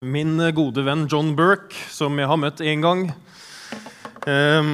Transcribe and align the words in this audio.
Min 0.00 0.38
gode 0.56 0.80
venn 0.80 1.02
John 1.12 1.34
Burke, 1.36 1.76
som 1.92 2.14
jeg 2.16 2.24
har 2.24 2.38
møtt 2.40 2.62
én 2.64 2.80
gang 2.80 3.02
um, 4.24 4.70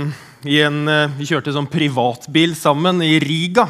en, 0.46 0.76
uh, 0.87 1.17
Vi 1.18 1.26
kjørte 1.26 1.50
sånn 1.50 1.67
privatbil 1.67 2.54
sammen 2.54 3.02
i 3.02 3.17
Riga. 3.18 3.65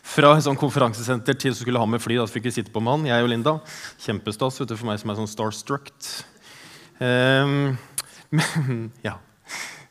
Fra 0.00 0.30
et 0.32 0.46
sånn 0.46 0.56
konferansesenter 0.56 1.36
til 1.36 1.52
så 1.52 1.60
skulle 1.60 1.82
ha 1.82 1.90
med 1.92 2.00
fly. 2.00 2.16
Da 2.16 2.24
fikk 2.24 2.48
vi 2.48 2.54
sitte 2.56 2.72
på 2.72 2.80
med 2.80 2.94
han, 2.96 3.06
jeg 3.10 3.26
og 3.26 3.30
Linda. 3.34 3.54
Kjempestas 4.00 4.56
vet 4.62 4.72
du, 4.72 4.78
for 4.80 4.88
meg 4.88 5.02
som 5.02 5.12
er 5.12 5.20
sånn 5.20 5.28
starstruck. 5.28 5.92
Um, 6.96 7.76
men, 8.40 8.88
ja. 9.04 9.18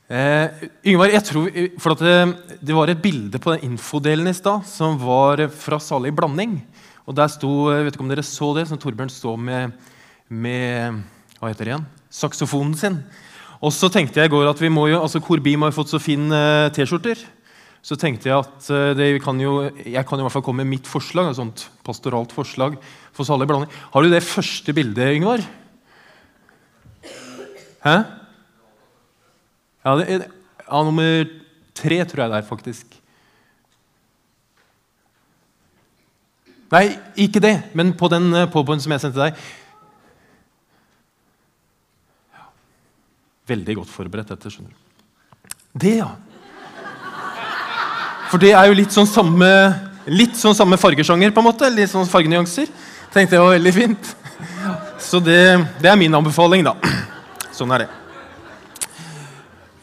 Uh, 0.10 0.66
Yngvar, 0.82 1.14
jeg 1.14 1.30
tror, 1.30 1.64
for 1.78 2.02
det, 2.02 2.20
det, 2.58 2.74
var 2.74 2.90
et 2.90 3.06
bilde 3.06 3.38
på 3.38 3.54
den 3.54 3.70
infodelen 3.70 4.34
i 4.34 4.38
stad 4.42 4.66
som 4.66 4.98
var 5.06 5.46
fra 5.62 5.78
Salig 5.78 6.18
blanding. 6.18 6.64
Og 7.06 7.22
der 7.22 7.30
sto, 7.30 7.68
vet 7.70 7.94
ikke 7.94 8.10
om 8.10 8.16
dere 8.18 8.26
så 8.26 8.56
det, 8.58 8.66
som 8.66 8.82
Torbjørn 8.82 9.14
står 9.14 9.44
med 9.52 9.84
med 10.34 11.04
hva 11.38 11.52
heter 11.52 11.68
det 11.68 11.76
igjen? 11.76 11.92
saksofonen 12.14 12.76
sin. 12.78 13.00
Og 13.64 13.72
så 13.74 13.90
tenkte 13.92 14.20
jeg 14.20 14.30
i 14.30 14.34
går 14.34 14.50
at 14.52 14.60
vi 14.62 14.72
må 14.72 14.88
jo, 14.92 15.00
altså 15.02 15.22
Korbim 15.24 15.64
har 15.66 15.74
fått 15.76 15.94
så 15.94 16.02
fine 16.02 16.30
uh, 16.30 16.70
T-skjorter. 16.74 17.22
Så 17.84 17.98
tenkte 18.00 18.30
jeg 18.30 18.38
at 18.38 18.68
uh, 18.72 19.04
kan 19.24 19.40
jo, 19.40 19.56
jeg 19.82 20.06
kan 20.08 20.20
i 20.20 20.26
hvert 20.26 20.36
fall 20.36 20.46
komme 20.46 20.64
med 20.64 20.76
mitt 20.78 20.90
forslag. 20.90 21.32
et 21.32 21.40
sånt 21.40 21.68
pastoralt 21.86 22.36
forslag 22.36 22.78
for 23.16 23.28
salig 23.28 23.48
blanding. 23.50 23.72
Har 23.94 24.04
du 24.04 24.12
det 24.12 24.24
første 24.24 24.76
bildet, 24.76 25.16
Yngvar? 25.18 25.44
Hæ? 27.84 27.96
Ja, 29.84 29.96
det 30.00 30.06
er, 30.08 30.28
ja, 30.64 30.84
nummer 30.84 31.26
tre 31.76 32.04
tror 32.08 32.24
jeg 32.24 32.32
det 32.32 32.38
er, 32.38 32.48
faktisk. 32.48 33.00
Nei, 36.74 36.88
ikke 37.20 37.42
det, 37.44 37.58
men 37.78 37.92
på 37.94 38.08
den, 38.10 38.32
eh, 38.34 38.48
på, 38.50 38.64
på 38.66 38.78
som 38.82 38.96
jeg 38.96 39.04
sendte 39.04 39.20
deg. 39.20 39.42
Veldig 43.50 43.76
godt 43.82 43.92
forberedt 43.92 44.32
dette. 44.32 44.52
skjønner 44.52 44.72
du. 44.72 45.56
Det, 45.74 45.98
ja. 46.00 46.12
For 48.32 48.42
det 48.42 48.54
er 48.56 48.70
jo 48.70 48.78
litt 48.78 48.94
sånn 48.96 49.10
samme, 49.10 49.50
litt 50.08 50.38
sånn 50.40 50.56
samme 50.58 50.80
fargesjanger, 50.80 51.34
på 51.34 51.44
en 51.44 51.50
måte. 51.50 51.72
Litt 51.74 51.92
sånn 51.92 52.08
fargenyanser. 52.10 52.72
Tenkte 53.14 53.36
jeg 53.36 53.44
var 53.44 53.58
veldig 53.58 53.74
fint. 53.76 54.14
Så 55.04 55.20
det, 55.22 55.42
det 55.84 55.92
er 55.92 56.00
min 56.00 56.16
anbefaling, 56.16 56.64
da. 56.66 56.78
Sånn 57.54 57.74
er 57.76 57.86
det. 57.86 57.92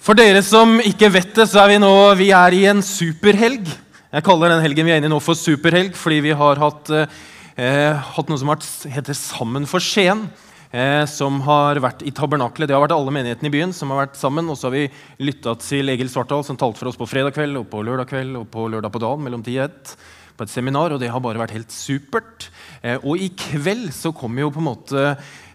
For 0.00 0.16
dere 0.16 0.40
som 0.42 0.78
ikke 0.80 1.12
vet 1.12 1.34
det, 1.36 1.44
så 1.50 1.60
er 1.62 1.74
vi 1.74 1.80
nå 1.82 1.92
vi 2.18 2.30
er 2.34 2.56
i 2.56 2.64
en 2.70 2.80
superhelg. 2.82 3.68
Jeg 4.10 4.26
kaller 4.26 4.54
den 4.54 4.64
helgen 4.64 4.88
vi 4.88 4.94
er 4.94 5.02
inne 5.02 5.10
i 5.10 5.12
nå, 5.12 5.20
for 5.22 5.38
superhelg 5.38 5.94
fordi 5.94 6.22
vi 6.24 6.32
har 6.34 6.58
hatt, 6.58 6.88
eh, 6.90 8.08
hatt 8.16 8.32
noe 8.32 8.40
som 8.40 8.50
heter 8.90 9.14
Sammen 9.14 9.68
for 9.70 9.84
Skien 9.84 10.24
eh, 10.70 11.04
som 11.10 11.40
har 11.46 11.80
vært 11.82 12.04
i 12.06 12.12
tabernakelet. 12.14 12.70
Det 12.70 12.76
har 12.76 12.84
vært 12.84 12.96
alle 12.96 13.14
menighetene 13.14 13.50
i 13.50 13.54
byen 13.54 13.74
som 13.76 13.92
har 13.92 14.04
vært 14.04 14.20
sammen. 14.20 14.48
Og 14.50 14.58
så 14.58 14.68
har 14.68 14.76
vi 14.76 14.86
lytta 15.22 15.56
til 15.62 15.92
Egil 15.92 16.10
Svartdal, 16.12 16.46
som 16.46 16.58
talte 16.60 16.80
for 16.80 16.90
oss 16.90 17.00
på 17.00 17.08
fredag 17.10 17.36
kveld 17.36 17.60
og 17.60 17.68
på 17.72 17.84
lørdag 17.86 18.10
kveld 18.12 18.40
og 18.40 18.48
på 18.52 18.66
lørdag 18.72 18.94
på 18.94 19.02
dagen 19.02 19.26
mellom 19.26 19.44
10 19.44 19.58
og 19.58 19.68
1 19.68 19.94
på 20.40 20.46
et 20.46 20.52
seminar, 20.54 20.94
og 20.94 21.02
det 21.02 21.10
har 21.12 21.20
bare 21.20 21.40
vært 21.42 21.52
helt 21.52 21.74
supert. 21.74 22.48
Eh, 22.80 22.96
og 23.04 23.20
i 23.20 23.28
kveld 23.36 23.90
så 23.92 24.14
kommer 24.16 24.46
jo 24.46 24.52
på 24.54 24.62
en 24.62 24.70
måte 24.70 25.02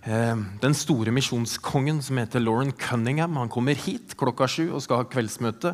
eh, 0.06 0.44
den 0.62 0.78
store 0.78 1.14
misjonskongen 1.16 2.04
som 2.06 2.20
heter 2.22 2.44
Lauren 2.44 2.70
Cunningham. 2.78 3.40
Han 3.42 3.50
kommer 3.50 3.74
hit 3.74 4.14
klokka 4.20 4.46
sju 4.46 4.68
og 4.68 4.84
skal 4.86 5.02
ha 5.02 5.08
kveldsmøte. 5.10 5.74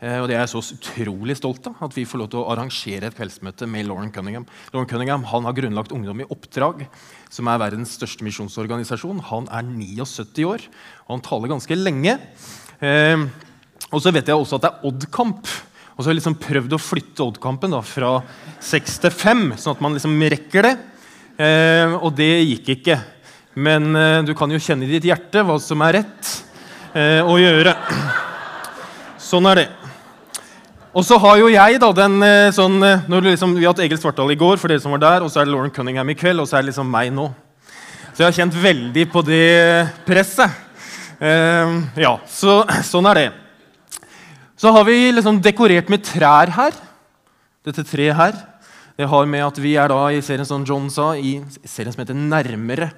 Eh, 0.00 0.16
og 0.16 0.30
det 0.30 0.36
er 0.36 0.46
jeg 0.46 0.52
så 0.54 0.62
utrolig 0.78 1.34
stolt 1.36 1.66
av, 1.68 1.76
at 1.84 1.92
vi 1.92 2.06
får 2.08 2.22
lov 2.22 2.28
til 2.32 2.40
å 2.40 2.46
arrangere 2.54 3.10
et 3.10 3.16
kveldsmøte 3.16 3.66
med 3.68 3.84
Lauren 3.84 4.12
Cunningham. 4.14 4.46
Lauren 4.72 4.88
Cunningham 4.88 5.26
han 5.28 5.44
har 5.44 5.56
grunnlagt 5.58 5.92
Ungdom 5.92 6.22
i 6.24 6.28
oppdrag 6.32 6.86
som 7.28 7.50
er 7.52 7.60
verdens 7.60 7.92
største 7.98 8.24
misjonsorganisasjon. 8.24 9.20
Han 9.28 9.48
er 9.52 9.66
79 9.68 10.46
år, 10.48 10.64
og 11.04 11.12
han 11.12 11.24
taler 11.26 11.52
ganske 11.52 11.76
lenge. 11.76 12.14
Eh, 12.80 13.26
og 13.90 14.00
så 14.00 14.12
vet 14.14 14.30
jeg 14.30 14.40
også 14.40 14.56
at 14.56 14.64
det 14.64 14.70
er 14.70 14.88
Odd-kamp. 14.88 15.50
Og 15.92 16.00
så 16.00 16.08
har 16.08 16.14
jeg 16.14 16.20
liksom 16.22 16.38
prøvd 16.40 16.76
å 16.76 16.80
flytte 16.80 17.26
Odd-kampen 17.26 17.76
fra 17.84 18.14
6 18.64 18.96
til 19.04 19.12
5, 19.12 19.42
sånn 19.60 19.76
at 19.76 19.82
man 19.84 19.98
liksom 19.98 20.16
rekker 20.32 20.64
det. 20.64 20.74
Eh, 21.44 21.92
og 21.98 22.14
det 22.16 22.30
gikk 22.38 22.72
ikke. 22.78 22.96
Men 23.60 23.92
du 24.24 24.30
kan 24.38 24.48
jo 24.54 24.60
kjenne 24.62 24.86
i 24.86 24.92
ditt 24.94 25.08
hjerte 25.10 25.42
hva 25.44 25.56
som 25.60 25.82
er 25.82 25.98
rett 25.98 26.30
å 27.26 27.34
gjøre. 27.36 27.74
Sånn 29.30 29.48
er 29.50 29.58
det. 29.58 29.79
Og 30.90 31.04
så 31.06 31.14
har 31.22 31.36
jo 31.38 31.46
jeg 31.52 31.78
da 31.78 31.88
den 31.94 32.16
eh, 32.26 32.48
sånn 32.50 32.80
eh, 32.82 33.04
liksom, 33.22 33.52
Vi 33.54 33.62
har 33.62 33.70
hatt 33.70 33.82
Egil 33.84 33.98
Svartdal 34.00 34.32
i 34.34 34.38
går, 34.38 34.58
for 34.58 34.72
dere 34.72 34.82
som 34.82 34.90
var 34.96 35.02
der, 35.04 35.22
og 35.22 35.30
så 35.30 35.38
er 35.38 35.46
det 35.46 35.52
Lauren 35.54 35.70
Cunningham 35.70 36.08
i 36.10 36.16
kveld, 36.18 36.42
og 36.42 36.48
så 36.50 36.58
er 36.58 36.64
det 36.64 36.72
liksom 36.72 36.88
meg 36.90 37.12
nå. 37.14 37.28
Så 38.10 38.24
jeg 38.24 38.26
har 38.26 38.36
kjent 38.40 38.56
veldig 38.58 39.04
på 39.12 39.22
det 39.22 39.86
presset. 40.02 40.50
Uh, 41.20 41.84
ja, 42.00 42.10
så 42.26 42.64
sånn 42.88 43.06
er 43.12 43.20
det. 43.20 43.26
Så 44.58 44.72
har 44.74 44.82
vi 44.88 44.96
liksom 45.14 45.38
dekorert 45.44 45.92
med 45.92 46.02
trær 46.04 46.50
her. 46.56 46.74
Dette 47.64 47.84
treet 47.86 48.18
her. 48.18 48.40
Det 48.98 49.06
har 49.08 49.28
med 49.30 49.44
at 49.46 49.60
vi 49.62 49.76
er 49.78 49.92
da 49.92 50.00
i 50.10 50.18
serien 50.24 50.48
som 50.48 50.64
John 50.66 50.88
sa, 50.92 51.12
i 51.14 51.38
serien 51.62 51.94
som 51.94 52.02
heter 52.02 52.18
Nærmere. 52.18 52.90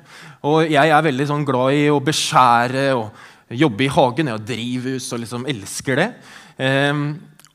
Og 0.49 0.65
jeg 0.65 0.95
er 0.95 1.05
veldig 1.05 1.29
sånn 1.29 1.45
glad 1.47 1.77
i 1.77 1.85
å 1.93 2.01
beskjære 2.03 2.87
og 2.97 3.53
jobbe 3.53 3.85
i 3.85 3.93
hagen. 3.93 4.33
Jeg 4.33 4.39
har 4.39 4.49
drivhus 4.49 5.11
og 5.13 5.23
liksom 5.27 5.45
elsker 5.53 6.01
det. 6.01 6.09
Um, 6.57 7.05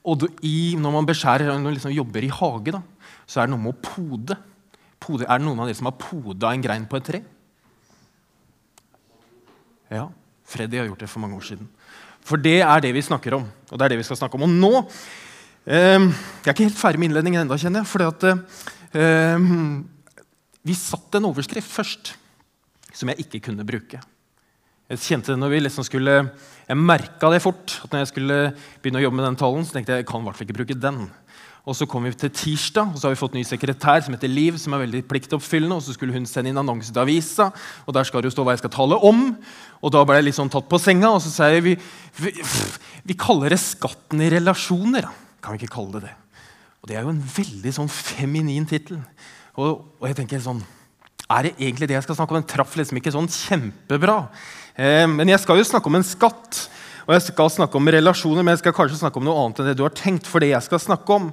og 0.07 0.23
i, 0.45 0.75
når 0.79 0.93
man 0.95 1.07
beskjærer, 1.07 1.49
når 1.49 1.65
man 1.65 1.75
liksom 1.75 1.91
jobber 1.91 2.23
i 2.23 2.31
hage, 2.31 2.73
da, 2.77 2.81
så 3.27 3.41
er 3.41 3.47
det 3.47 3.53
noe 3.53 3.63
med 3.65 3.75
å 3.75 3.81
pode. 3.83 4.37
pode. 5.03 5.27
Er 5.27 5.41
det 5.41 5.47
noen 5.47 5.59
av 5.59 5.67
dere 5.67 5.77
som 5.77 5.89
har 5.89 5.97
poda 5.99 6.53
en 6.53 6.63
grein 6.63 6.87
på 6.87 6.99
et 6.99 7.09
tre? 7.09 7.21
Ja, 9.91 10.07
Freddy 10.47 10.79
har 10.79 10.87
gjort 10.87 11.03
det 11.03 11.11
for 11.11 11.23
mange 11.23 11.35
år 11.35 11.45
siden. 11.49 11.67
For 12.27 12.39
det 12.39 12.59
er 12.63 12.83
det 12.83 12.93
vi 12.95 13.03
snakker 13.03 13.37
om. 13.37 13.45
Og 13.71 13.75
det 13.75 13.85
er 13.85 13.93
det 13.93 14.01
vi 14.01 14.07
skal 14.07 14.19
snakke 14.19 14.39
om. 14.39 14.47
Og 14.47 14.51
nå 14.51 14.71
eh, 15.67 15.99
Jeg 15.99 16.47
er 16.47 16.55
ikke 16.55 16.67
helt 16.67 16.79
ferdig 16.79 16.99
med 16.99 17.11
innledningen 17.11 17.43
ennå, 17.43 17.59
kjenner 17.59 17.83
jeg. 17.83 17.91
fordi 17.91 18.07
at 18.07 18.25
eh, 18.95 19.47
Vi 20.67 20.75
satte 20.75 21.19
en 21.19 21.29
overskrift 21.31 21.71
først 21.71 22.15
som 22.97 23.11
jeg 23.11 23.27
ikke 23.27 23.43
kunne 23.49 23.67
bruke. 23.67 23.99
Jeg 24.87 25.03
kjente 25.03 25.33
det 25.33 25.41
når 25.41 25.51
vi 25.51 25.57
liksom 25.65 25.83
skulle, 25.83 26.13
jeg 26.63 26.79
merka 26.79 27.27
det 27.33 27.41
fort. 27.43 27.81
at 27.83 27.91
når 27.91 28.05
jeg 28.05 28.11
skulle 28.13 28.35
begynne 28.79 29.01
å 29.01 29.03
jobbe 29.03 29.19
med 29.19 29.25
den 29.27 29.39
talen, 29.39 29.65
så 29.67 29.75
tenkte 29.75 29.91
jeg 29.91 30.05
jeg 30.05 30.07
kan 30.07 30.21
i 30.21 30.27
hvert 30.29 30.37
fall 30.39 30.47
ikke 30.47 30.59
bruke 30.61 30.77
den. 30.79 31.01
Og 31.67 31.75
Så 31.75 31.85
kom 31.85 32.05
vi 32.07 32.13
til 32.15 32.31
tirsdag, 32.31 32.93
og 32.93 32.95
så 32.95 33.09
har 33.09 33.11
vi 33.11 33.19
fått 33.19 33.33
ny 33.35 33.43
sekretær 33.43 33.99
som 33.99 34.13
heter 34.15 34.31
Liv. 34.31 34.57
som 34.57 34.73
er 34.73 34.85
veldig 34.85 35.03
pliktoppfyllende, 35.03 35.75
og 35.75 35.83
Så 35.83 35.93
skulle 35.93 36.13
hun 36.13 36.25
sende 36.25 36.49
inn 36.49 36.57
annonse 36.57 36.93
til 36.93 37.01
avisa, 37.01 37.51
og 37.85 37.93
der 37.93 38.05
skal 38.05 38.21
det 38.21 38.31
jo 38.31 38.35
stå 38.37 38.45
hva 38.45 38.55
jeg 38.55 38.63
skal 38.63 38.71
tale 38.71 38.95
om. 38.95 39.35
Og 39.83 39.91
Da 39.91 40.05
ble 40.05 40.15
jeg 40.15 40.23
litt 40.23 40.39
sånn 40.39 40.49
tatt 40.49 40.69
på 40.69 40.79
senga, 40.79 41.11
og 41.11 41.21
så 41.21 41.29
sa 41.29 41.49
jeg 41.51 41.63
vi, 41.63 41.75
vi, 42.15 42.31
vi 43.03 43.13
kaller 43.13 43.49
det 43.49 43.59
skatten 43.59 44.21
i 44.21 44.29
relasjoner. 44.31 45.01
Da. 45.01 45.11
Kan 45.43 45.57
vi 45.57 45.65
ikke 45.65 45.75
kalle 45.75 45.99
det 45.99 46.07
det? 46.07 46.15
Og 46.81 46.87
Det 46.87 46.95
er 46.95 47.03
jo 47.03 47.09
en 47.09 47.21
veldig 47.35 47.73
sånn 47.73 47.89
feminin 47.91 48.65
tittel. 48.65 49.03
Og, 49.57 49.83
og 49.99 50.07
jeg 50.07 50.15
tenker 50.15 50.39
sånn 50.39 50.63
Er 51.27 51.43
det 51.43 51.57
egentlig 51.59 51.89
det 51.89 51.95
jeg 51.97 52.03
skal 52.03 52.15
snakke 52.15 52.31
om? 52.31 52.39
Den 52.39 52.47
traff 52.47 52.77
liksom 52.77 52.95
ikke 53.01 53.11
sånn 53.11 53.27
kjempebra. 53.27 54.29
Eh, 54.77 55.05
men 55.09 55.33
jeg 55.33 55.41
skal 55.41 55.57
jo 55.57 55.65
snakke 55.65 55.89
om 55.89 55.97
en 55.97 56.05
skatt, 56.05 56.67
og 57.07 57.15
jeg 57.15 57.27
skal 57.31 57.49
snakke 57.49 57.79
om 57.79 57.89
relasjoner, 57.89 58.43
men 58.43 58.53
jeg 58.53 58.61
skal 58.61 58.75
kanskje 58.77 58.99
snakke 58.99 59.17
om 59.17 59.25
noe 59.25 59.39
annet 59.41 59.61
enn 59.63 59.71
det 59.71 59.77
du 59.79 59.85
har 59.87 59.95
tenkt. 59.95 60.27
For 60.29 60.43
det 60.43 60.51
jeg 60.51 60.65
skal 60.67 60.83
snakke 60.83 61.15
om, 61.15 61.31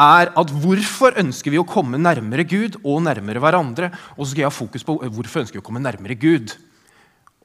er 0.00 0.30
at 0.38 0.52
hvorfor 0.62 1.18
ønsker 1.20 1.52
vi 1.52 1.60
å 1.60 1.68
komme 1.68 2.00
nærmere 2.00 2.46
Gud 2.48 2.80
og 2.80 3.02
nærmere 3.04 3.42
hverandre? 3.42 3.90
Og 4.16 4.24
så 4.24 4.32
skal 4.32 4.44
jeg 4.44 4.50
ha 4.50 4.54
fokus 4.54 4.86
på 4.86 4.96
hvorfor 5.06 5.44
ønsker 5.44 5.58
vi 5.58 5.62
å 5.62 5.66
komme 5.66 5.82
nærmere 5.82 6.18
Gud. 6.18 6.56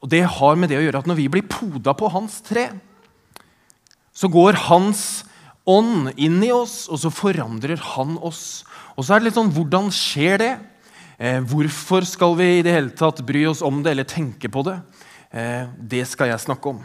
Og 0.02 0.10
Det 0.10 0.24
har 0.24 0.58
med 0.58 0.70
det 0.70 0.80
å 0.80 0.86
gjøre 0.86 1.02
at 1.02 1.10
når 1.10 1.20
vi 1.20 1.30
blir 1.34 1.48
poda 1.50 1.96
på 1.98 2.10
hans 2.14 2.40
tre, 2.46 2.70
så 4.16 4.30
går 4.32 4.58
hans 4.70 5.26
ånd 5.68 6.14
inn 6.16 6.38
i 6.46 6.54
oss, 6.54 6.86
og 6.88 7.02
så 7.02 7.12
forandrer 7.12 7.82
han 7.96 8.16
oss. 8.24 8.64
Og 8.96 9.04
så 9.04 9.16
er 9.16 9.22
det 9.22 9.30
litt 9.30 9.40
sånn 9.40 9.54
Hvordan 9.54 9.90
skjer 9.94 10.38
det? 10.40 10.54
Eh, 11.18 11.42
hvorfor 11.48 12.06
skal 12.08 12.36
vi 12.40 12.48
i 12.60 12.64
det 12.64 12.76
hele 12.76 12.94
tatt 12.96 13.24
bry 13.26 13.46
oss 13.50 13.64
om 13.66 13.82
det 13.84 13.96
eller 13.96 14.08
tenke 14.08 14.52
på 14.52 14.64
det? 14.68 14.78
Eh, 15.36 15.68
det 15.76 16.06
skal 16.08 16.32
jeg 16.32 16.46
snakke 16.46 16.72
om. 16.72 16.84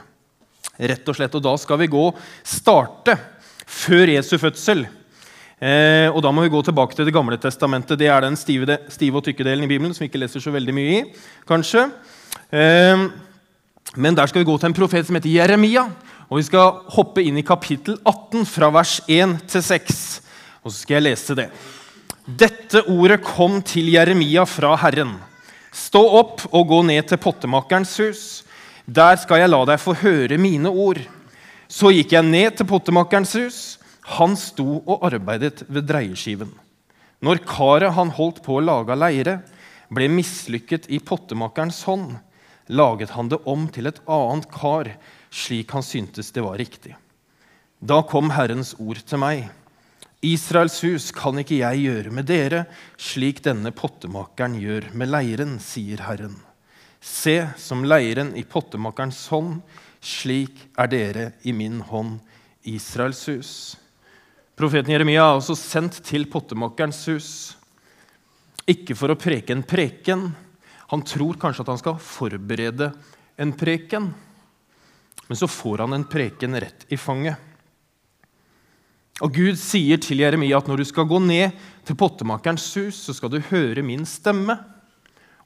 Rett 0.80 1.08
Og 1.08 1.16
slett, 1.16 1.34
og 1.38 1.44
da 1.44 1.52
skal 1.60 1.78
vi 1.78 1.90
gå 1.92 2.06
starte 2.42 3.14
før 3.70 4.10
Jesu 4.10 4.34
fødsel. 4.40 4.86
Eh, 5.60 6.08
og 6.08 6.22
Da 6.24 6.32
må 6.32 6.42
vi 6.42 6.50
gå 6.50 6.62
tilbake 6.64 6.96
til 6.96 7.04
Det 7.04 7.14
gamle 7.14 7.36
testamentet. 7.38 7.98
Det 7.98 8.08
er 8.08 8.20
den 8.20 8.36
stive, 8.36 8.78
stive 8.88 9.16
og 9.16 9.24
tykke 9.24 9.44
delen 9.44 9.64
i 9.64 9.68
Bibelen 9.68 9.94
som 9.94 10.02
vi 10.02 10.08
ikke 10.08 10.18
leser 10.24 10.40
så 10.40 10.50
veldig 10.50 10.74
mye 10.74 10.98
i. 10.98 11.04
kanskje. 11.46 11.90
Eh, 12.50 13.08
men 13.96 14.14
der 14.14 14.26
skal 14.26 14.40
vi 14.40 14.50
gå 14.50 14.58
til 14.58 14.66
en 14.66 14.74
profet 14.74 15.06
som 15.06 15.14
heter 15.14 15.30
Jeremia. 15.30 15.90
Og 16.30 16.38
Vi 16.38 16.42
skal 16.44 16.82
hoppe 16.88 17.22
inn 17.22 17.38
i 17.38 17.42
kapittel 17.42 17.98
18, 18.04 18.46
fra 18.46 18.70
vers 18.70 19.00
1 19.08 19.46
til 19.46 19.62
6. 19.62 20.22
Og 20.64 20.72
så 20.72 20.78
skal 20.82 20.94
jeg 20.94 21.02
lese 21.02 21.34
det. 21.34 21.50
Dette 22.26 22.82
ordet 22.88 23.22
kom 23.22 23.62
til 23.62 23.90
Jeremia 23.90 24.44
fra 24.44 24.76
Herren. 24.76 25.29
Stå 25.70 26.02
opp 26.18 26.42
og 26.50 26.66
gå 26.70 26.80
ned 26.86 27.06
til 27.10 27.20
pottemakerens 27.22 27.92
hus. 28.02 28.22
Der 28.86 29.16
skal 29.22 29.42
jeg 29.42 29.50
la 29.52 29.62
deg 29.68 29.78
få 29.82 29.94
høre 30.00 30.38
mine 30.40 30.70
ord. 30.70 30.98
Så 31.70 31.92
gikk 31.94 32.16
jeg 32.16 32.26
ned 32.26 32.56
til 32.58 32.66
pottemakerens 32.66 33.36
hus. 33.38 33.60
Han 34.18 34.34
sto 34.38 34.80
og 34.80 35.04
arbeidet 35.06 35.62
ved 35.68 35.86
dreieskiven. 35.86 36.50
Når 37.22 37.44
karet 37.46 37.94
han 37.94 38.10
holdt 38.16 38.40
på 38.42 38.56
å 38.56 38.64
lage 38.64 38.94
av 38.94 38.98
leire, 38.98 39.36
ble 39.92 40.08
mislykket 40.10 40.88
i 40.90 40.98
pottemakerens 41.02 41.82
hånd, 41.86 42.16
laget 42.70 43.12
han 43.14 43.28
det 43.30 43.40
om 43.50 43.66
til 43.70 43.90
et 43.90 44.00
annet 44.10 44.48
kar, 44.50 44.88
slik 45.30 45.74
han 45.74 45.86
syntes 45.86 46.32
det 46.34 46.42
var 46.42 46.58
riktig. 46.58 46.96
Da 47.80 48.00
kom 48.06 48.32
Herrens 48.34 48.74
ord 48.78 48.98
til 49.06 49.20
meg. 49.22 49.46
Israels 50.20 50.82
hus 50.84 51.08
kan 51.16 51.38
ikke 51.40 51.62
jeg 51.62 51.84
gjøre 51.86 52.10
med 52.12 52.26
dere, 52.28 52.64
slik 53.00 53.40
denne 53.44 53.72
pottemakeren 53.72 54.58
gjør 54.60 54.90
med 54.92 55.08
leiren, 55.08 55.54
sier 55.64 56.02
Herren. 56.04 56.36
Se, 57.00 57.38
som 57.56 57.86
leiren 57.88 58.34
i 58.36 58.44
pottemakerens 58.44 59.22
hånd, 59.32 59.62
slik 60.04 60.66
er 60.76 60.90
dere 60.92 61.24
i 61.48 61.54
min 61.56 61.80
hånd, 61.88 62.18
Israels 62.68 63.22
hus. 63.32 63.52
Profeten 64.60 64.92
Jeremia 64.92 65.24
er 65.24 65.38
også 65.38 65.56
sendt 65.56 66.02
til 66.04 66.28
pottemakerens 66.28 67.00
hus, 67.08 67.30
ikke 68.68 68.92
for 68.94 69.10
å 69.10 69.18
preke 69.18 69.56
en 69.56 69.64
preken, 69.64 70.28
han 70.90 71.04
tror 71.06 71.38
kanskje 71.40 71.64
at 71.64 71.70
han 71.72 71.80
skal 71.80 72.00
forberede 72.02 72.90
en 73.40 73.54
preken, 73.56 74.10
men 75.30 75.38
så 75.38 75.48
får 75.48 75.86
han 75.86 75.96
en 75.96 76.04
preken 76.10 76.60
rett 76.60 76.84
i 76.92 76.98
fanget. 77.00 77.38
Og 79.20 79.34
Gud 79.36 79.58
sier 79.60 80.00
til 80.00 80.22
Jeremia 80.22 80.58
at 80.60 80.68
når 80.70 80.80
du 80.80 80.86
skal 80.88 81.08
gå 81.08 81.18
ned 81.20 81.56
til 81.84 81.98
pottemakerens 82.00 82.66
hus, 82.78 83.02
så 83.04 83.14
skal 83.16 83.32
du 83.32 83.40
høre 83.50 83.84
min 83.84 84.06
stemme. 84.08 84.56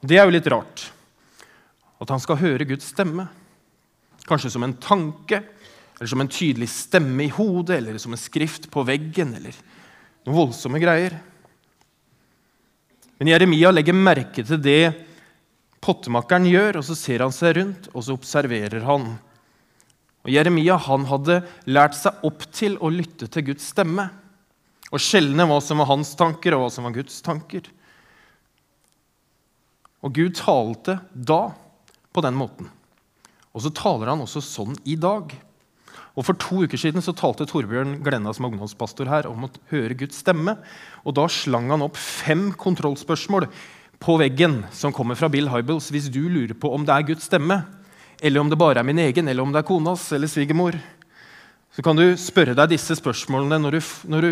Og 0.03 0.09
Det 0.09 0.19
er 0.19 0.29
jo 0.29 0.35
litt 0.35 0.51
rart 0.53 0.91
at 2.03 2.11
han 2.13 2.21
skal 2.23 2.41
høre 2.41 2.67
Guds 2.69 2.91
stemme. 2.93 3.27
Kanskje 4.29 4.51
som 4.53 4.65
en 4.67 4.77
tanke, 4.81 5.41
eller 5.97 6.11
som 6.11 6.21
en 6.21 6.31
tydelig 6.31 6.69
stemme 6.73 7.27
i 7.27 7.33
hodet, 7.33 7.79
eller 7.79 7.99
som 8.03 8.15
en 8.15 8.21
skrift 8.21 8.69
på 8.73 8.85
veggen, 8.87 9.35
eller 9.39 9.57
noen 10.25 10.37
voldsomme 10.37 10.81
greier. 10.83 11.17
Men 13.19 13.31
Jeremia 13.31 13.71
legger 13.73 13.97
merke 13.97 14.45
til 14.45 14.61
det 14.61 14.93
pottemakeren 15.85 16.49
gjør, 16.49 16.81
og 16.81 16.87
så 16.87 16.97
ser 16.99 17.25
han 17.25 17.35
seg 17.35 17.59
rundt, 17.61 17.89
og 17.93 18.05
så 18.05 18.17
observerer 18.17 18.85
han. 18.85 19.15
Og 20.25 20.33
Jeremia 20.33 20.77
han 20.81 21.05
hadde 21.09 21.43
lært 21.69 21.97
seg 21.99 22.25
opp 22.25 22.47
til 22.57 22.79
å 22.81 22.91
lytte 22.93 23.29
til 23.29 23.51
Guds 23.51 23.67
stemme 23.75 24.09
og 24.95 25.03
skjelne 25.03 25.47
hva 25.49 25.59
som 25.65 25.81
var 25.83 25.91
hans 25.91 26.13
tanker, 26.17 26.55
og 26.55 26.65
hva 26.65 26.71
som 26.71 26.87
var 26.87 26.95
Guds 26.95 27.17
tanker. 27.25 27.67
Og 30.05 30.13
Gud 30.15 30.37
talte 30.39 31.01
da 31.13 31.49
på 32.15 32.23
den 32.25 32.37
måten. 32.39 32.69
Og 33.55 33.65
så 33.65 33.73
taler 33.75 34.13
han 34.13 34.23
også 34.23 34.43
sånn 34.45 34.77
i 34.87 34.97
dag. 35.01 35.33
Og 36.15 36.27
For 36.27 36.39
to 36.39 36.63
uker 36.63 36.79
siden 36.79 37.03
så 37.03 37.15
talte 37.17 37.47
Torbjørn 37.51 37.97
Glenna 38.07 38.33
som 38.35 38.47
ungdomspastor 38.47 39.11
her 39.11 39.27
om 39.31 39.47
å 39.47 39.53
høre 39.73 39.97
Guds 39.99 40.21
stemme. 40.23 40.57
Og 41.03 41.17
Da 41.19 41.27
slang 41.31 41.73
han 41.75 41.83
opp 41.83 41.99
fem 41.99 42.53
kontrollspørsmål 42.55 43.49
på 44.05 44.19
veggen 44.21 44.63
som 44.75 44.95
kommer 44.95 45.19
fra 45.19 45.31
Bill 45.33 45.49
Hybels 45.51 45.91
hvis 45.95 46.11
du 46.13 46.23
lurer 46.29 46.55
på 46.55 46.71
om 46.75 46.85
det 46.87 46.95
er 46.95 47.09
Guds 47.09 47.27
stemme, 47.31 47.63
eller 48.25 48.41
om 48.41 48.49
det 48.49 48.57
bare 48.57 48.81
er 48.81 48.87
min 48.89 49.03
egen, 49.05 49.29
eller 49.29 49.45
om 49.45 49.53
det 49.53 49.61
er 49.61 49.69
konas 49.69 50.07
eller 50.17 50.31
svigermor. 50.31 50.79
Så 51.75 51.83
kan 51.85 51.99
du 51.99 52.07
spørre 52.17 52.55
deg 52.57 52.71
disse 52.73 52.97
spørsmålene 52.97 53.59
når 53.61 53.77
du, 53.77 53.91
når 54.09 54.25
du 54.25 54.31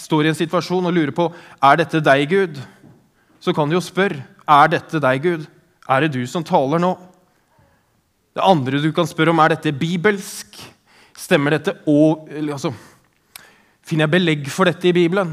står 0.00 0.26
i 0.26 0.32
en 0.32 0.36
situasjon 0.36 0.90
og 0.90 0.92
lurer 0.92 1.14
på 1.16 1.30
er 1.32 1.80
dette 1.80 2.02
deg, 2.04 2.26
Gud. 2.28 2.58
Så 3.40 3.54
kan 3.56 3.70
du 3.70 3.78
jo 3.78 3.84
spørre 3.84 4.20
er 4.50 4.72
dette 4.74 5.00
deg, 5.00 5.22
Gud. 5.24 5.46
Er 5.88 6.04
det 6.04 6.12
du 6.18 6.24
som 6.28 6.44
taler 6.44 6.82
nå? 6.82 6.92
Det 8.36 8.44
andre 8.44 8.82
du 8.82 8.90
kan 8.94 9.08
spørre 9.08 9.32
om, 9.32 9.40
er 9.42 9.54
dette 9.54 9.72
bibelsk? 9.72 10.58
Stemmer 11.16 11.56
dette? 11.56 11.78
Og, 11.88 12.28
altså, 12.42 12.74
finner 13.86 14.04
jeg 14.04 14.14
belegg 14.18 14.50
for 14.52 14.68
dette 14.68 14.90
i 14.90 14.94
Bibelen? 14.96 15.32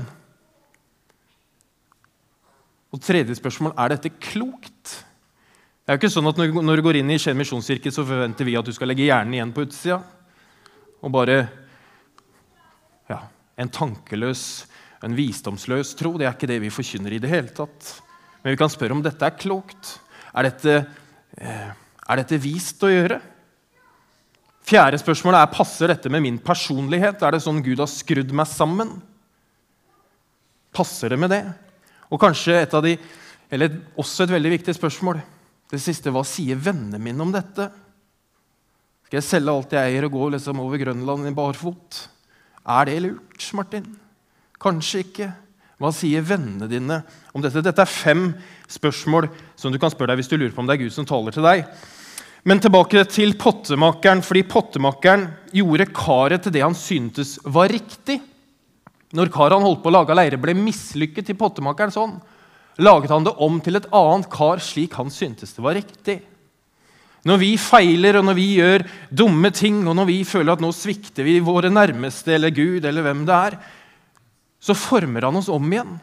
Og 2.94 3.04
tredje 3.04 3.36
spørsmål 3.36 3.75
er 3.75 3.94
dette 3.94 4.13
klokt. 4.15 5.01
Det 5.88 5.94
er 5.94 5.95
jo 5.95 6.01
ikke 6.01 6.16
sånn 6.18 6.28
at 6.28 6.39
Når 6.68 6.75
du 6.75 6.84
går 6.84 6.98
inn 7.00 7.12
i 7.16 7.16
Skien 7.16 7.38
misjonskirke, 7.39 7.94
så 7.95 8.04
forventer 8.04 8.44
vi 8.44 8.57
at 8.60 8.68
du 8.68 8.74
skal 8.75 8.89
legge 8.92 9.06
hjernen 9.07 9.38
igjen 9.38 9.54
på 9.56 9.63
utsida. 9.63 10.01
Og 11.00 11.13
bare 11.16 11.38
ja, 13.07 13.22
En 13.56 13.72
tankeløs, 13.72 14.42
en 15.07 15.16
visdomsløs 15.16 15.94
tro. 15.95 16.12
Det 16.19 16.28
er 16.28 16.36
ikke 16.36 16.50
det 16.51 16.57
vi 16.60 16.74
forkynner 16.75 17.16
i 17.16 17.22
det 17.24 17.31
hele 17.31 17.54
tatt. 17.56 17.94
Men 18.44 18.51
vi 18.51 18.60
kan 18.60 18.74
spørre 18.74 18.98
om 18.98 19.04
dette 19.06 19.24
er 19.24 19.38
klokt. 19.39 19.94
Er 20.36 20.50
dette, 20.50 20.75
eh, 21.39 21.72
er 21.72 22.19
dette 22.19 22.42
vist 22.44 22.83
å 22.83 22.92
gjøre? 22.92 23.22
Fjerde 24.68 25.00
spørsmålet 25.00 25.40
er 25.40 25.56
passer 25.56 25.94
dette 25.94 26.12
med 26.12 26.25
min 26.25 26.42
personlighet. 26.44 27.24
Er 27.24 27.31
det 27.31 27.42
sånn 27.48 27.63
Gud 27.63 27.80
har 27.80 27.88
skrudd 27.88 28.36
meg 28.36 28.51
sammen? 28.51 28.92
Passer 30.75 31.16
det 31.16 31.22
med 31.24 31.31
det? 31.31 31.42
Og 32.12 32.19
kanskje 32.19 32.60
et 32.60 32.75
av 32.75 32.83
de, 32.83 32.98
eller 33.48 33.80
også 33.95 34.28
et 34.28 34.36
veldig 34.36 34.56
viktig 34.57 34.75
spørsmål 34.75 35.24
det 35.72 35.80
siste 35.84 36.12
hva 36.14 36.24
sier 36.28 36.60
vennene 36.60 37.00
mine 37.02 37.24
om 37.24 37.34
dette? 37.34 37.68
Skal 39.08 39.19
jeg 39.19 39.28
selge 39.28 39.54
alt 39.54 39.74
jeg 39.75 39.92
eier 39.92 40.08
og 40.08 40.16
gå 40.16 40.30
liksom 40.36 40.62
over 40.64 40.80
Grønland 40.81 41.28
i 41.30 41.36
barfot? 41.36 42.00
Er 42.68 42.88
det 42.90 43.02
lurt, 43.06 43.50
Martin? 43.56 43.86
Kanskje 44.60 45.04
ikke. 45.06 45.28
Hva 45.78 45.92
sier 45.94 46.24
vennene 46.25 46.68
dine 46.72 47.02
om 47.36 47.44
dette? 47.44 47.62
Dette 47.64 47.84
er 47.84 47.92
fem 47.92 48.31
spørsmål 48.72 49.30
som 49.60 49.72
du 49.72 49.78
kan 49.80 49.94
spørre 49.94 50.12
deg 50.12 50.24
hvis 50.24 50.31
du 50.31 50.36
lurer 50.40 50.56
på 50.56 50.64
om 50.64 50.68
det 50.68 50.75
er 50.75 50.84
Gud 50.86 50.96
som 50.96 51.08
taler 51.08 51.36
til 51.36 51.46
deg. 51.46 51.68
Men 52.48 52.62
tilbake 52.64 53.04
til 53.12 53.36
pottemakeren, 53.40 54.24
fordi 54.24 54.46
pottemakeren 54.48 55.28
gjorde 55.56 55.90
karet 55.92 56.46
til 56.46 56.56
det 56.56 56.64
han 56.64 56.75
syntes 56.78 57.36
var 57.44 57.72
riktig. 57.72 58.22
Når 59.16 59.31
karet 59.31 59.56
han 59.56 59.66
holdt 59.68 59.84
på 59.84 59.92
å 59.92 59.96
lage 59.98 60.16
leire, 60.16 60.40
ble 60.40 60.56
mislykket 60.58 61.31
i 61.31 61.38
pottemakerens 61.38 62.00
hånd, 62.00 62.19
laget 62.78 63.14
han 63.14 63.26
det 63.26 63.36
om 63.44 63.60
til 63.64 63.80
et 63.80 63.88
annet 63.96 64.30
kar 64.32 64.62
slik 64.64 64.98
han 65.00 65.10
syntes 65.14 65.56
det 65.56 65.64
var 65.66 65.78
riktig. 65.78 66.20
Når 67.28 67.40
vi 67.42 67.50
feiler, 67.60 68.20
og 68.20 68.28
når 68.28 68.38
vi 68.38 68.46
gjør 68.60 68.86
dumme 69.12 69.50
ting, 69.52 69.82
og 69.88 69.98
når 69.98 70.08
vi 70.08 70.20
føler 70.28 70.54
at 70.54 70.62
nå 70.64 70.70
svikter 70.76 71.26
vi 71.28 71.40
våre 71.44 71.72
nærmeste 71.74 72.36
eller 72.38 72.54
Gud 72.56 72.86
eller 72.86 73.04
hvem 73.04 73.26
det 73.28 73.36
er, 73.36 73.58
så 74.62 74.78
former 74.78 75.28
han 75.28 75.40
oss 75.40 75.50
om 75.52 75.66
igjen. 75.72 75.98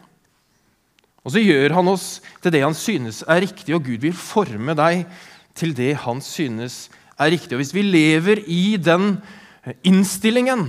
Og 1.24 1.32
så 1.32 1.40
gjør 1.40 1.78
han 1.78 1.88
oss 1.88 2.08
til 2.44 2.52
det 2.52 2.60
han 2.64 2.76
synes 2.76 3.22
er 3.24 3.40
riktig, 3.46 3.72
og 3.72 3.86
Gud 3.86 4.04
vil 4.04 4.16
forme 4.16 4.76
deg 4.76 5.06
til 5.56 5.72
det 5.76 5.94
han 6.04 6.20
synes 6.24 6.88
er 7.16 7.32
riktig. 7.32 7.54
Og 7.56 7.62
Hvis 7.62 7.74
vi 7.76 7.86
lever 7.86 8.42
i 8.44 8.76
den 8.76 9.16
innstillingen, 9.86 10.68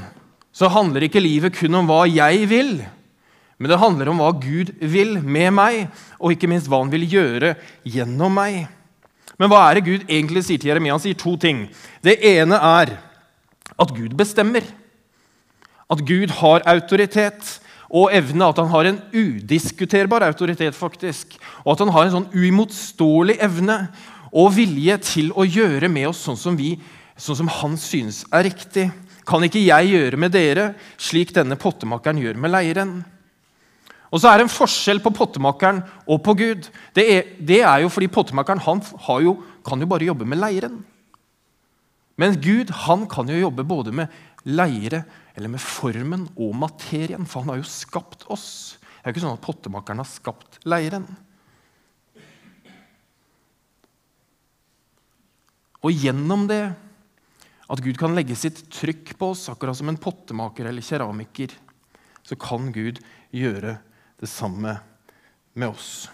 så 0.56 0.72
handler 0.72 1.04
ikke 1.04 1.24
livet 1.24 1.57
kun 1.57 1.81
om 1.81 1.90
hva 1.90 2.06
jeg 2.07 2.48
vil, 2.48 2.78
men 3.57 3.72
det 3.72 3.80
handler 3.80 4.12
om 4.12 4.19
hva 4.19 4.31
Gud 4.36 4.74
vil 4.81 5.18
med 5.24 5.54
meg, 5.56 5.86
og 6.19 6.34
ikke 6.36 6.50
minst 6.52 6.68
hva 6.72 6.81
han 6.81 6.92
vil 6.92 7.06
gjøre 7.07 7.54
gjennom 7.88 8.34
meg. 8.36 8.66
Men 9.40 9.52
hva 9.52 9.62
er 9.68 9.78
det 9.78 9.86
Gud 9.88 10.07
egentlig 10.07 10.46
sier 10.48 10.60
til 10.60 10.72
Jeremia? 10.72 10.96
Han 10.96 11.04
sier 11.04 11.18
to 11.19 11.36
ting. 11.40 11.66
Det 12.04 12.18
ene 12.24 12.59
er 12.59 12.95
at 13.76 13.94
Gud 13.95 14.16
bestemmer. 14.19 14.64
At 15.92 16.04
Gud 16.07 16.31
har 16.40 16.66
autoritet 16.71 17.57
og 17.88 18.12
evne. 18.16 18.47
At 18.47 18.59
han 18.59 18.71
har 18.71 18.90
en 18.90 19.00
udiskuterbar 19.12 20.24
autoritet, 20.28 20.76
faktisk. 20.76 21.35
Og 21.64 21.76
at 21.76 21.83
han 21.83 21.92
har 21.95 22.07
en 22.07 22.16
sånn 22.18 22.30
uimotståelig 22.35 23.40
evne 23.44 23.80
og 24.35 24.52
vilje 24.56 25.00
til 25.04 25.31
å 25.35 25.47
gjøre 25.47 25.92
med 25.92 26.09
oss 26.12 26.24
sånn 26.28 26.40
som, 26.40 26.56
vi, 26.59 26.74
sånn 27.19 27.44
som 27.44 27.52
han 27.62 27.76
synes 27.80 28.24
er 28.35 28.47
riktig 28.50 28.90
kan 29.26 29.42
ikke 29.42 29.64
jeg 29.64 29.90
gjøre 29.90 30.19
med 30.21 30.33
dere 30.35 30.66
slik 31.02 31.31
denne 31.33 31.57
pottemakeren 31.57 32.19
gjør 32.21 32.38
med 32.38 32.54
leiren? 32.54 32.92
Og 34.16 34.22
så 34.24 34.31
er 34.31 34.40
det 34.40 34.45
en 34.45 34.54
forskjell 34.54 35.02
på 35.04 35.12
pottemakeren 35.12 35.81
og 36.07 36.22
på 36.24 36.38
Gud. 36.40 36.69
Det 36.95 37.04
er, 37.04 37.31
det 37.36 37.57
er 37.68 37.81
jo 37.84 37.90
fordi 37.92 38.07
pottemakeren 38.07 38.62
jo, 38.64 39.34
kan 39.68 39.81
jo 39.81 39.88
bare 39.92 40.07
jobbe 40.07 40.24
med 40.24 40.40
leiren. 40.40 40.78
Men 42.16 42.38
Gud 42.40 42.72
han 42.86 43.04
kan 43.12 43.28
jo 43.28 43.42
jobbe 43.42 43.66
både 43.68 43.92
med 43.92 44.14
leire, 44.48 45.02
eller 45.36 45.52
med 45.52 45.60
formen 45.60 46.30
og 46.40 46.54
materien, 46.56 47.26
for 47.28 47.44
han 47.44 47.52
har 47.52 47.60
jo 47.60 47.68
skapt 47.68 48.24
oss. 48.31 48.78
Det 48.80 49.04
er 49.04 49.12
jo 49.12 49.16
ikke 49.18 49.24
sånn 49.26 49.36
at 49.36 49.44
pottemakeren 49.44 50.00
har 50.00 50.07
skapt 50.07 50.62
leiren. 50.64 51.10
Og 55.84 55.92
gjennom 55.92 56.45
det 56.48 56.62
at 57.68 57.84
Gud 57.84 58.00
kan 58.00 58.16
legge 58.16 58.38
sitt 58.40 58.64
trykk 58.72 59.12
på 59.19 59.34
oss, 59.34 59.50
akkurat 59.52 59.76
som 59.76 59.92
en 59.92 60.00
pottemaker 60.00 60.72
eller 60.72 60.86
keramiker. 60.86 61.52
Så 62.24 62.40
kan 62.40 62.72
Gud 62.72 63.04
gjøre 63.36 63.76
det 64.22 64.30
samme 64.31 64.78
med 65.56 65.72
oss. 65.72 66.07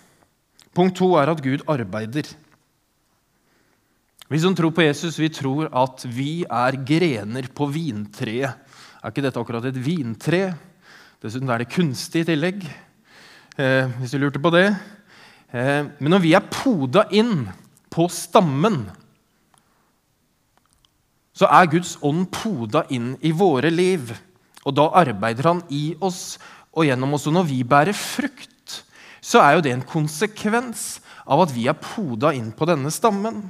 Punkt 0.76 0.98
to 1.00 1.14
er 1.20 1.32
at 1.32 1.44
Gud 1.44 1.66
arbeider. 1.70 2.30
Vi 4.32 4.40
som 4.40 4.56
tror 4.56 4.72
på 4.72 4.86
Jesus, 4.86 5.20
vi 5.20 5.28
tror 5.34 5.68
at 5.76 6.06
vi 6.08 6.46
er 6.46 6.78
grener 6.88 7.50
på 7.52 7.68
vintreet. 7.68 8.56
Er 9.02 9.12
ikke 9.12 9.26
dette 9.26 9.42
akkurat 9.42 9.66
et 9.68 9.80
vintre? 9.82 10.54
Dessuten 11.22 11.52
er 11.52 11.62
det 11.62 11.74
kunstig 11.74 12.24
i 12.24 12.30
tillegg, 12.32 12.64
eh, 13.58 13.92
hvis 14.00 14.14
du 14.16 14.22
lurte 14.22 14.42
på 14.42 14.54
det. 14.56 14.70
Eh, 15.52 15.84
men 16.00 16.14
når 16.16 16.24
vi 16.24 16.34
er 16.38 16.48
poda 16.48 17.06
inn 17.12 17.50
på 17.92 18.08
stammen 18.08 18.86
så 21.42 21.48
er 21.50 21.70
Guds 21.72 21.96
ånd 22.06 22.28
poda 22.34 22.84
inn 22.94 23.16
i 23.26 23.32
våre 23.34 23.72
liv. 23.74 24.12
Og 24.62 24.76
da 24.78 24.92
arbeider 25.02 25.48
han 25.50 25.64
i 25.74 25.96
oss 26.04 26.38
og 26.72 26.88
gjennom 26.88 27.16
oss. 27.18 27.28
Og 27.30 27.36
når 27.36 27.48
vi 27.50 27.62
bærer 27.68 27.98
frukt, 27.98 28.82
så 29.22 29.42
er 29.44 29.58
jo 29.58 29.66
det 29.66 29.74
en 29.76 29.86
konsekvens 29.88 31.02
av 31.26 31.44
at 31.44 31.54
vi 31.56 31.68
er 31.70 31.78
poda 31.78 32.34
inn 32.36 32.50
på 32.56 32.68
denne 32.70 32.92
stammen. 32.94 33.44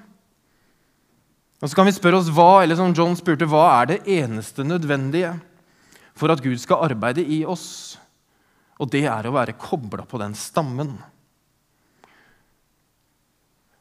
Og 1.62 1.70
så 1.70 1.78
kan 1.78 1.88
vi 1.88 1.94
spørre 1.94 2.20
oss 2.20 2.32
hva, 2.34 2.64
eller 2.64 2.78
som 2.78 2.94
John 2.98 3.16
spurte, 3.18 3.48
hva 3.50 3.68
er 3.80 3.94
det 3.94 4.02
eneste 4.10 4.66
nødvendige 4.66 5.36
for 6.18 6.34
at 6.34 6.42
Gud 6.44 6.58
skal 6.62 6.88
arbeide 6.90 7.24
i 7.24 7.44
oss? 7.46 8.00
Og 8.82 8.90
det 8.90 9.06
er 9.06 9.28
å 9.30 9.36
være 9.36 9.58
kobla 9.62 10.08
på 10.10 10.20
den 10.22 10.34
stammen. 10.38 10.96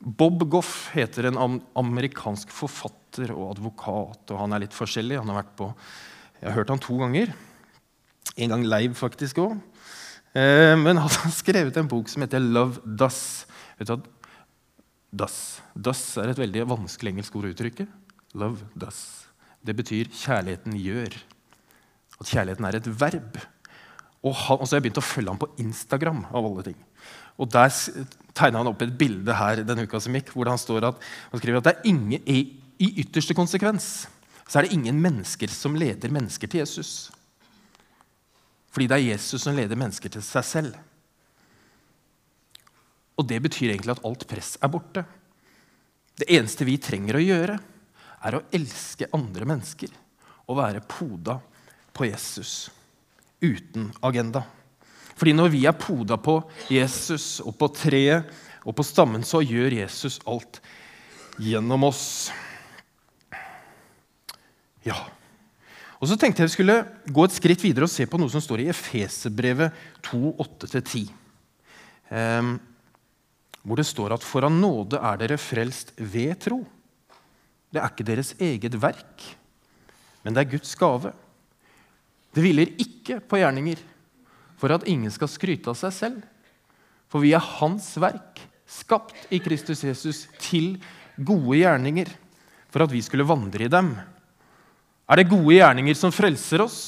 Bob 0.00 0.44
Goff 0.48 0.90
heter 0.94 1.28
en 1.28 1.60
amerikansk 1.76 2.52
forfatter 2.52 3.32
og 3.34 3.54
advokat. 3.54 4.22
og 4.28 4.38
Han 4.40 4.56
er 4.56 4.64
litt 4.64 4.76
forskjellig. 4.76 5.18
Han 5.20 5.32
har 5.32 5.42
vært 5.42 5.56
på, 5.56 5.72
Jeg 6.40 6.48
har 6.48 6.56
hørt 6.56 6.72
han 6.72 6.80
to 6.80 6.96
ganger. 6.96 7.34
En 8.36 8.54
gang 8.54 8.64
live, 8.66 8.94
faktisk 8.94 9.40
òg. 9.42 9.56
Eh, 10.34 10.76
men 10.78 10.96
han 10.96 11.08
har 11.10 11.34
skrevet 11.34 11.76
en 11.76 11.90
bok 11.90 12.08
som 12.08 12.22
heter 12.22 12.40
'Love 12.40 12.80
Does'. 12.84 13.46
Vet 13.78 13.88
du 13.88 13.96
hva? 13.96 14.02
Does. 15.10 15.60
Does 15.74 16.16
er 16.18 16.30
et 16.30 16.38
veldig 16.38 16.68
vanskelig 16.70 17.10
engelsk 17.10 17.34
ord 17.36 17.48
å 17.48 17.54
uttrykke. 17.54 17.86
Love 18.38 18.62
does. 18.78 19.26
Det 19.64 19.74
betyr 19.76 20.06
'kjærligheten 20.06 20.76
gjør'. 20.78 21.16
At 22.20 22.26
kjærligheten 22.26 22.64
er 22.64 22.76
et 22.76 23.00
verb. 23.00 23.40
Og, 24.22 24.34
han, 24.34 24.58
og 24.60 24.68
så 24.68 24.76
har 24.76 24.80
jeg 24.80 24.90
begynt 24.90 25.02
å 25.02 25.08
følge 25.08 25.30
ham 25.30 25.40
på 25.40 25.50
Instagram. 25.58 26.26
av 26.30 26.44
alle 26.44 26.62
ting. 26.62 26.76
Og 27.38 27.50
Der 27.50 27.68
tegna 28.34 28.58
han 28.58 28.68
opp 28.68 28.82
et 28.82 28.98
bilde 28.98 29.34
her 29.34 29.64
denne 29.64 29.82
uka 29.88 29.98
som 29.98 30.12
gikk, 30.12 30.30
hvor 30.34 30.44
han, 30.46 30.60
at, 30.84 30.98
han 31.32 31.40
skriver 31.40 31.58
at 31.58 31.64
det 31.64 31.76
er 31.76 31.88
ingen, 31.88 32.22
i, 32.26 32.60
i 32.78 33.00
ytterste 33.00 33.34
konsekvens 33.34 34.06
så 34.50 34.58
er 34.58 34.66
det 34.66 34.74
ingen 34.74 34.98
mennesker 35.00 35.48
som 35.48 35.76
leder 35.78 36.10
mennesker 36.10 36.50
til 36.50 36.60
Jesus. 36.60 37.10
Fordi 38.70 38.86
det 38.90 38.98
er 38.98 39.08
Jesus 39.10 39.42
som 39.42 39.56
leder 39.56 39.78
mennesker 39.78 40.12
til 40.12 40.22
seg 40.24 40.46
selv. 40.46 40.76
Og 43.18 43.26
det 43.28 43.40
betyr 43.44 43.72
egentlig 43.72 43.96
at 43.96 44.04
alt 44.06 44.26
press 44.30 44.54
er 44.62 44.72
borte. 44.72 45.04
Det 46.16 46.28
eneste 46.30 46.66
vi 46.68 46.78
trenger 46.80 47.18
å 47.18 47.24
gjøre, 47.24 47.58
er 48.20 48.36
å 48.36 48.44
elske 48.54 49.08
andre 49.16 49.46
mennesker 49.48 49.92
og 50.50 50.58
være 50.58 50.82
poda 50.84 51.38
på 51.96 52.08
Jesus 52.08 52.68
uten 53.40 53.88
agenda. 54.04 54.42
Fordi 55.16 55.32
når 55.36 55.52
vi 55.52 55.64
er 55.68 55.76
poda 55.76 56.16
på 56.20 56.38
Jesus 56.72 57.40
og 57.44 57.56
på 57.60 57.68
treet 57.76 58.28
og 58.64 58.76
på 58.76 58.84
stammen, 58.84 59.24
så 59.24 59.42
gjør 59.44 59.78
Jesus 59.80 60.18
alt 60.28 60.60
gjennom 61.40 61.88
oss. 61.88 62.30
Ja. 64.84 64.96
Og 66.00 66.08
så 66.08 66.16
tenkte 66.16 66.40
jeg 66.40 66.48
vi 66.48 66.56
skulle 66.56 66.76
gå 67.12 67.24
et 67.26 67.36
skritt 67.36 67.60
videre 67.60 67.84
og 67.84 67.92
se 67.92 68.06
på 68.08 68.18
noe 68.20 68.32
som 68.32 68.40
står 68.40 68.64
i 68.64 68.70
Efeserbrevet 68.72 69.76
2,8-10. 70.08 71.10
Um, 72.10 72.54
hvor 73.60 73.76
det 73.76 73.84
står 73.86 74.14
at 74.16 74.24
'for 74.24 74.48
av 74.48 74.52
nåde 74.52 74.96
er 74.96 75.16
dere 75.20 75.36
frelst 75.36 75.92
ved 75.98 76.32
tro'. 76.40 76.64
Det 77.70 77.78
er 77.78 77.90
ikke 77.92 78.08
deres 78.08 78.34
eget 78.40 78.74
verk, 78.80 79.36
men 80.24 80.34
det 80.34 80.40
er 80.40 80.50
Guds 80.56 80.74
gave. 80.74 81.12
Det 82.34 82.42
hviler 82.42 82.72
ikke 82.80 83.20
på 83.20 83.36
gjerninger, 83.36 83.78
for 84.56 84.72
at 84.72 84.88
ingen 84.88 85.10
skal 85.10 85.28
skryte 85.28 85.68
av 85.68 85.76
seg 85.76 85.92
selv. 85.92 86.22
For 87.10 87.20
vi 87.20 87.32
er 87.34 87.42
Hans 87.60 87.96
verk, 88.00 88.40
skapt 88.66 89.28
i 89.30 89.38
Kristus 89.38 89.84
Jesus 89.84 90.28
til 90.38 90.82
gode 91.18 91.58
gjerninger, 91.58 92.08
for 92.70 92.82
at 92.82 92.92
vi 92.92 93.02
skulle 93.02 93.26
vandre 93.26 93.66
i 93.66 93.68
dem. 93.68 93.96
Er 95.10 95.18
det 95.18 95.30
gode 95.30 95.56
gjerninger 95.56 95.96
som 95.98 96.12
frelser 96.14 96.62
oss, 96.62 96.80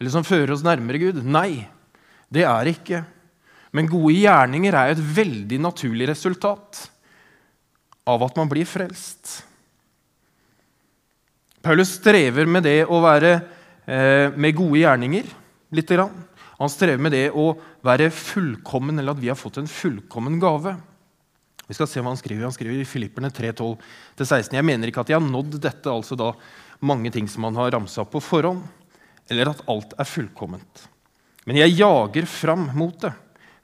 eller 0.00 0.12
som 0.14 0.24
fører 0.24 0.54
oss 0.54 0.64
nærmere 0.64 1.00
Gud? 1.02 1.20
Nei, 1.20 1.66
det 2.32 2.46
er 2.48 2.64
det 2.64 2.78
ikke. 2.78 3.02
Men 3.76 3.90
gode 3.90 4.14
gjerninger 4.16 4.76
er 4.76 4.94
et 4.94 5.02
veldig 5.18 5.58
naturlig 5.60 6.08
resultat 6.08 6.86
av 8.08 8.22
at 8.24 8.38
man 8.38 8.48
blir 8.48 8.64
frelst. 8.68 9.42
Paulus 11.66 11.96
strever 11.98 12.48
med 12.48 12.64
det 12.64 12.78
å 12.86 13.02
være 13.02 13.32
eh, 13.34 14.32
med 14.32 14.56
gode 14.56 14.80
gjerninger. 14.80 15.28
Litt 15.76 15.90
grann. 15.90 16.14
Han 16.56 16.72
strever 16.72 17.02
med 17.02 17.12
det 17.12 17.26
å 17.36 17.50
være 17.84 18.08
fullkommen, 18.14 18.96
eller 19.02 19.12
at 19.12 19.20
vi 19.20 19.28
har 19.28 19.36
fått 19.36 19.58
en 19.60 19.68
fullkommen 19.68 20.38
gave. 20.40 20.76
Vi 21.66 21.74
skal 21.74 21.88
se 21.90 22.02
hva 22.02 22.12
Han 22.12 22.20
skriver 22.20 22.46
Han 22.46 22.54
skriver 22.54 22.82
i 22.82 22.88
Filipperne 22.88 23.30
3.12-16. 23.34 24.54
Jeg 24.54 24.66
mener 24.66 24.90
ikke 24.90 25.02
at 25.02 25.12
jeg 25.12 25.18
har 25.18 25.26
nådd 25.26 25.58
dette, 25.58 25.90
altså 25.90 26.18
da 26.18 26.32
mange 26.84 27.10
ting 27.10 27.28
som 27.30 27.46
han 27.48 27.56
har 27.56 27.72
ramsa 27.74 28.02
opp 28.04 28.12
på 28.14 28.22
forhånd, 28.22 28.62
eller 29.32 29.50
at 29.50 29.62
alt 29.70 29.94
er 29.98 30.08
fullkomment. 30.08 30.82
Men 31.46 31.60
jeg 31.62 31.78
jager 31.78 32.28
fram 32.28 32.68
mot 32.76 32.98
det 33.00 33.12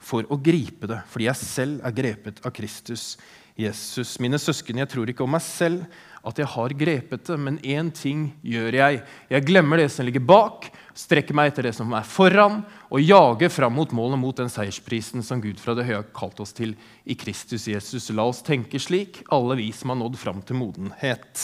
for 0.03 0.27
å 0.31 0.39
gripe 0.41 0.89
det, 0.89 0.99
fordi 1.11 1.29
jeg 1.29 1.39
selv 1.39 1.85
er 1.85 1.95
grepet 1.95 2.41
av 2.43 2.51
Kristus 2.55 3.13
Jesus. 3.59 4.17
Mine 4.23 4.39
søsken, 4.41 4.81
jeg 4.81 4.89
tror 4.91 5.09
ikke 5.09 5.23
om 5.25 5.33
meg 5.35 5.43
selv 5.45 5.85
at 6.23 6.39
jeg 6.39 6.47
har 6.53 6.73
grepet 6.79 7.25
det, 7.27 7.35
men 7.39 7.57
én 7.67 7.89
ting 7.91 8.29
gjør 8.47 8.77
jeg. 8.77 9.01
Jeg 9.27 9.45
glemmer 9.45 9.81
det 9.81 9.89
som 9.91 10.07
ligger 10.07 10.23
bak, 10.23 10.69
strekker 10.95 11.35
meg 11.35 11.51
etter 11.51 11.67
det 11.67 11.73
som 11.75 11.91
er 11.97 12.07
foran, 12.07 12.61
og 12.87 13.03
jager 13.03 13.51
fram 13.51 13.75
mot 13.75 13.91
målet, 13.91 14.21
mot 14.21 14.37
den 14.39 14.51
seiersprisen 14.51 15.25
som 15.25 15.41
Gud 15.43 15.59
fra 15.59 15.75
det 15.75 15.87
høye 15.89 15.99
har 15.99 16.07
kalt 16.15 16.39
oss 16.39 16.55
til 16.55 16.77
i 17.03 17.17
Kristus 17.19 17.67
Jesus. 17.67 18.07
La 18.15 18.23
oss 18.29 18.39
tenke 18.45 18.79
slik, 18.79 19.25
alle 19.35 19.59
vi 19.59 19.67
som 19.75 19.91
har 19.91 19.99
nådd 19.99 20.15
fram 20.21 20.39
til 20.47 20.61
modenhet. 20.61 21.43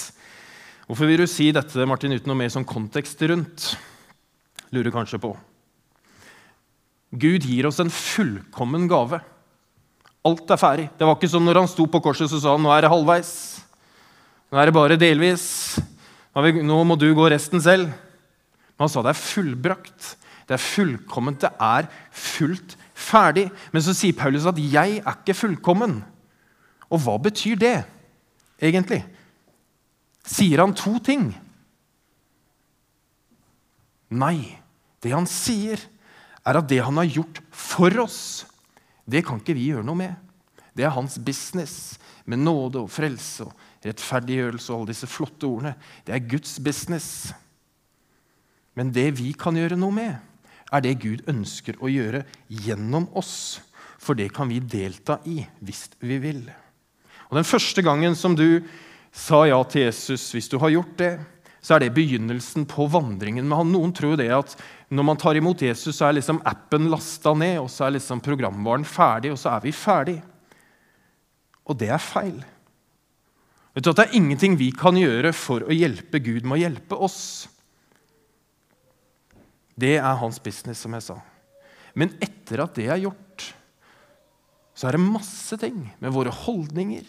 Hvorfor 0.88 1.12
vil 1.12 1.25
du 1.25 1.27
si 1.29 1.51
dette, 1.53 1.86
Martin, 1.86 2.15
uten 2.15 2.31
noe 2.31 2.39
mer 2.39 2.53
sånn 2.53 2.67
kontekst 2.67 3.19
rundt? 3.27 3.74
Lurer 4.71 4.95
kanskje 4.95 5.19
på. 5.21 5.36
Gud 7.19 7.43
gir 7.43 7.67
oss 7.67 7.81
en 7.83 7.91
fullkommen 7.91 8.88
gave. 8.88 9.19
Alt 10.25 10.51
er 10.51 10.62
ferdig. 10.62 10.88
Det 10.95 11.07
var 11.07 11.17
ikke 11.17 11.29
som 11.31 11.43
når 11.43 11.65
han 11.65 11.69
sto 11.71 11.83
på 11.89 12.01
korset 12.03 12.31
og 12.31 12.41
sa 12.43 12.55
nå 12.55 12.71
er 12.71 12.86
det 12.86 12.93
halvveis. 12.93 13.31
Nå 14.50 14.58
er 14.58 14.70
det 14.70 14.75
bare 14.75 14.98
delvis. 15.00 15.77
Nå 16.34 16.79
må 16.88 16.98
du 16.98 17.10
gå 17.13 17.27
resten 17.29 17.62
selv. 17.62 17.89
Men 18.74 18.86
han 18.86 18.91
sa 18.91 19.03
det 19.06 19.13
er 19.13 19.22
fullbrakt. 19.22 20.13
Det 20.50 20.56
er 20.58 20.63
fullkomment. 20.63 21.44
Det 21.44 21.51
er 21.53 21.89
fullt 22.10 22.77
ferdig. 22.98 23.50
Men 23.74 23.86
så 23.86 23.94
sier 23.94 24.18
Paulus 24.18 24.48
at 24.50 24.58
'jeg 24.58 25.03
er 25.06 25.13
ikke 25.13 25.38
fullkommen'. 25.38 26.01
Og 26.89 27.00
hva 27.00 27.18
betyr 27.22 27.56
det 27.56 27.86
egentlig? 28.62 29.06
Sier 30.25 30.60
han 30.60 30.74
to 30.74 30.98
ting? 31.00 31.36
Nei. 34.10 34.58
Det 35.00 35.12
han 35.12 35.25
sier, 35.25 35.79
er 36.46 36.60
at 36.60 36.68
det 36.68 36.82
han 36.84 36.98
har 36.98 37.08
gjort 37.08 37.39
for 37.51 37.94
oss, 38.03 38.46
det 39.08 39.25
kan 39.25 39.39
ikke 39.39 39.56
vi 39.56 39.70
gjøre 39.72 39.86
noe 39.86 39.96
med. 39.96 40.15
Det 40.75 40.84
er 40.84 40.96
hans 40.96 41.18
business 41.18 41.98
med 42.25 42.39
nåde 42.39 42.84
og 42.84 42.91
frelse 42.91 43.48
og 43.48 43.53
rettferdiggjørelse 43.86 44.71
og 44.71 44.81
alle 44.81 44.91
disse 44.93 45.09
flotte 45.09 45.48
ordene. 45.48 45.75
Det 46.05 46.15
er 46.15 46.27
Guds 46.31 46.57
business. 46.63 47.31
Men 48.75 48.93
det 48.95 49.12
vi 49.19 49.31
kan 49.38 49.57
gjøre 49.57 49.79
noe 49.79 49.95
med, 49.95 50.17
er 50.69 50.83
det 50.86 51.00
Gud 51.01 51.25
ønsker 51.29 51.79
å 51.81 51.89
gjøre 51.91 52.24
gjennom 52.48 53.07
oss. 53.17 53.59
For 54.00 54.15
det 54.15 54.29
kan 54.36 54.50
vi 54.51 54.62
delta 54.63 55.19
i 55.27 55.41
hvis 55.65 55.88
vi 56.00 56.19
vil. 56.24 56.43
Og 57.29 57.38
Den 57.38 57.48
første 57.48 57.83
gangen 57.86 58.15
som 58.17 58.36
du 58.38 58.62
sa 59.12 59.43
ja 59.50 59.59
til 59.67 59.88
Jesus, 59.88 60.29
hvis 60.33 60.50
du 60.50 60.57
har 60.62 60.71
gjort 60.74 60.95
det, 61.00 61.13
så 61.59 61.75
er 61.75 61.83
det 61.83 61.95
begynnelsen 61.95 62.63
på 62.69 62.88
vandringen 62.91 63.48
med 63.50 63.59
han. 63.59 63.74
Noen 63.74 63.91
tror 63.95 64.15
det 64.19 64.29
at 64.31 64.53
når 64.89 65.05
man 65.05 65.19
tar 65.19 65.38
imot 65.38 65.62
Jesus, 65.62 65.98
så 65.98 66.07
er 66.07 66.17
liksom 66.17 66.39
appen 66.48 66.88
lasta 66.89 67.33
ned, 67.38 67.59
og 67.62 67.67
så 67.69 67.86
er 67.86 67.98
liksom 67.98 68.24
programvaren 68.24 68.88
ferdig, 68.88 69.33
og 69.33 69.41
så 69.41 69.51
er 69.57 69.65
vi 69.65 69.74
ferdig. 69.75 70.15
Og 71.69 71.77
det 71.77 71.91
er 71.93 72.01
feil. 72.01 72.39
Vet 73.75 73.85
du 73.85 73.91
at 73.91 73.99
Det 73.99 74.05
er 74.07 74.17
ingenting 74.17 74.57
vi 74.59 74.71
kan 74.75 74.97
gjøre 74.97 75.31
for 75.35 75.65
å 75.65 75.75
hjelpe 75.75 76.21
Gud 76.23 76.45
med 76.45 76.57
å 76.57 76.63
hjelpe 76.63 76.97
oss. 76.97 77.47
Det 79.79 79.95
er 79.97 80.19
hans 80.19 80.41
business, 80.43 80.81
som 80.83 80.95
jeg 80.97 81.05
sa. 81.05 81.19
Men 81.95 82.11
etter 82.23 82.63
at 82.63 82.75
det 82.75 82.89
er 82.89 83.01
gjort, 83.05 83.45
så 84.75 84.89
er 84.89 84.95
det 84.95 85.03
masse 85.03 85.57
ting 85.59 85.89
med 85.99 86.13
våre 86.15 86.33
holdninger, 86.33 87.05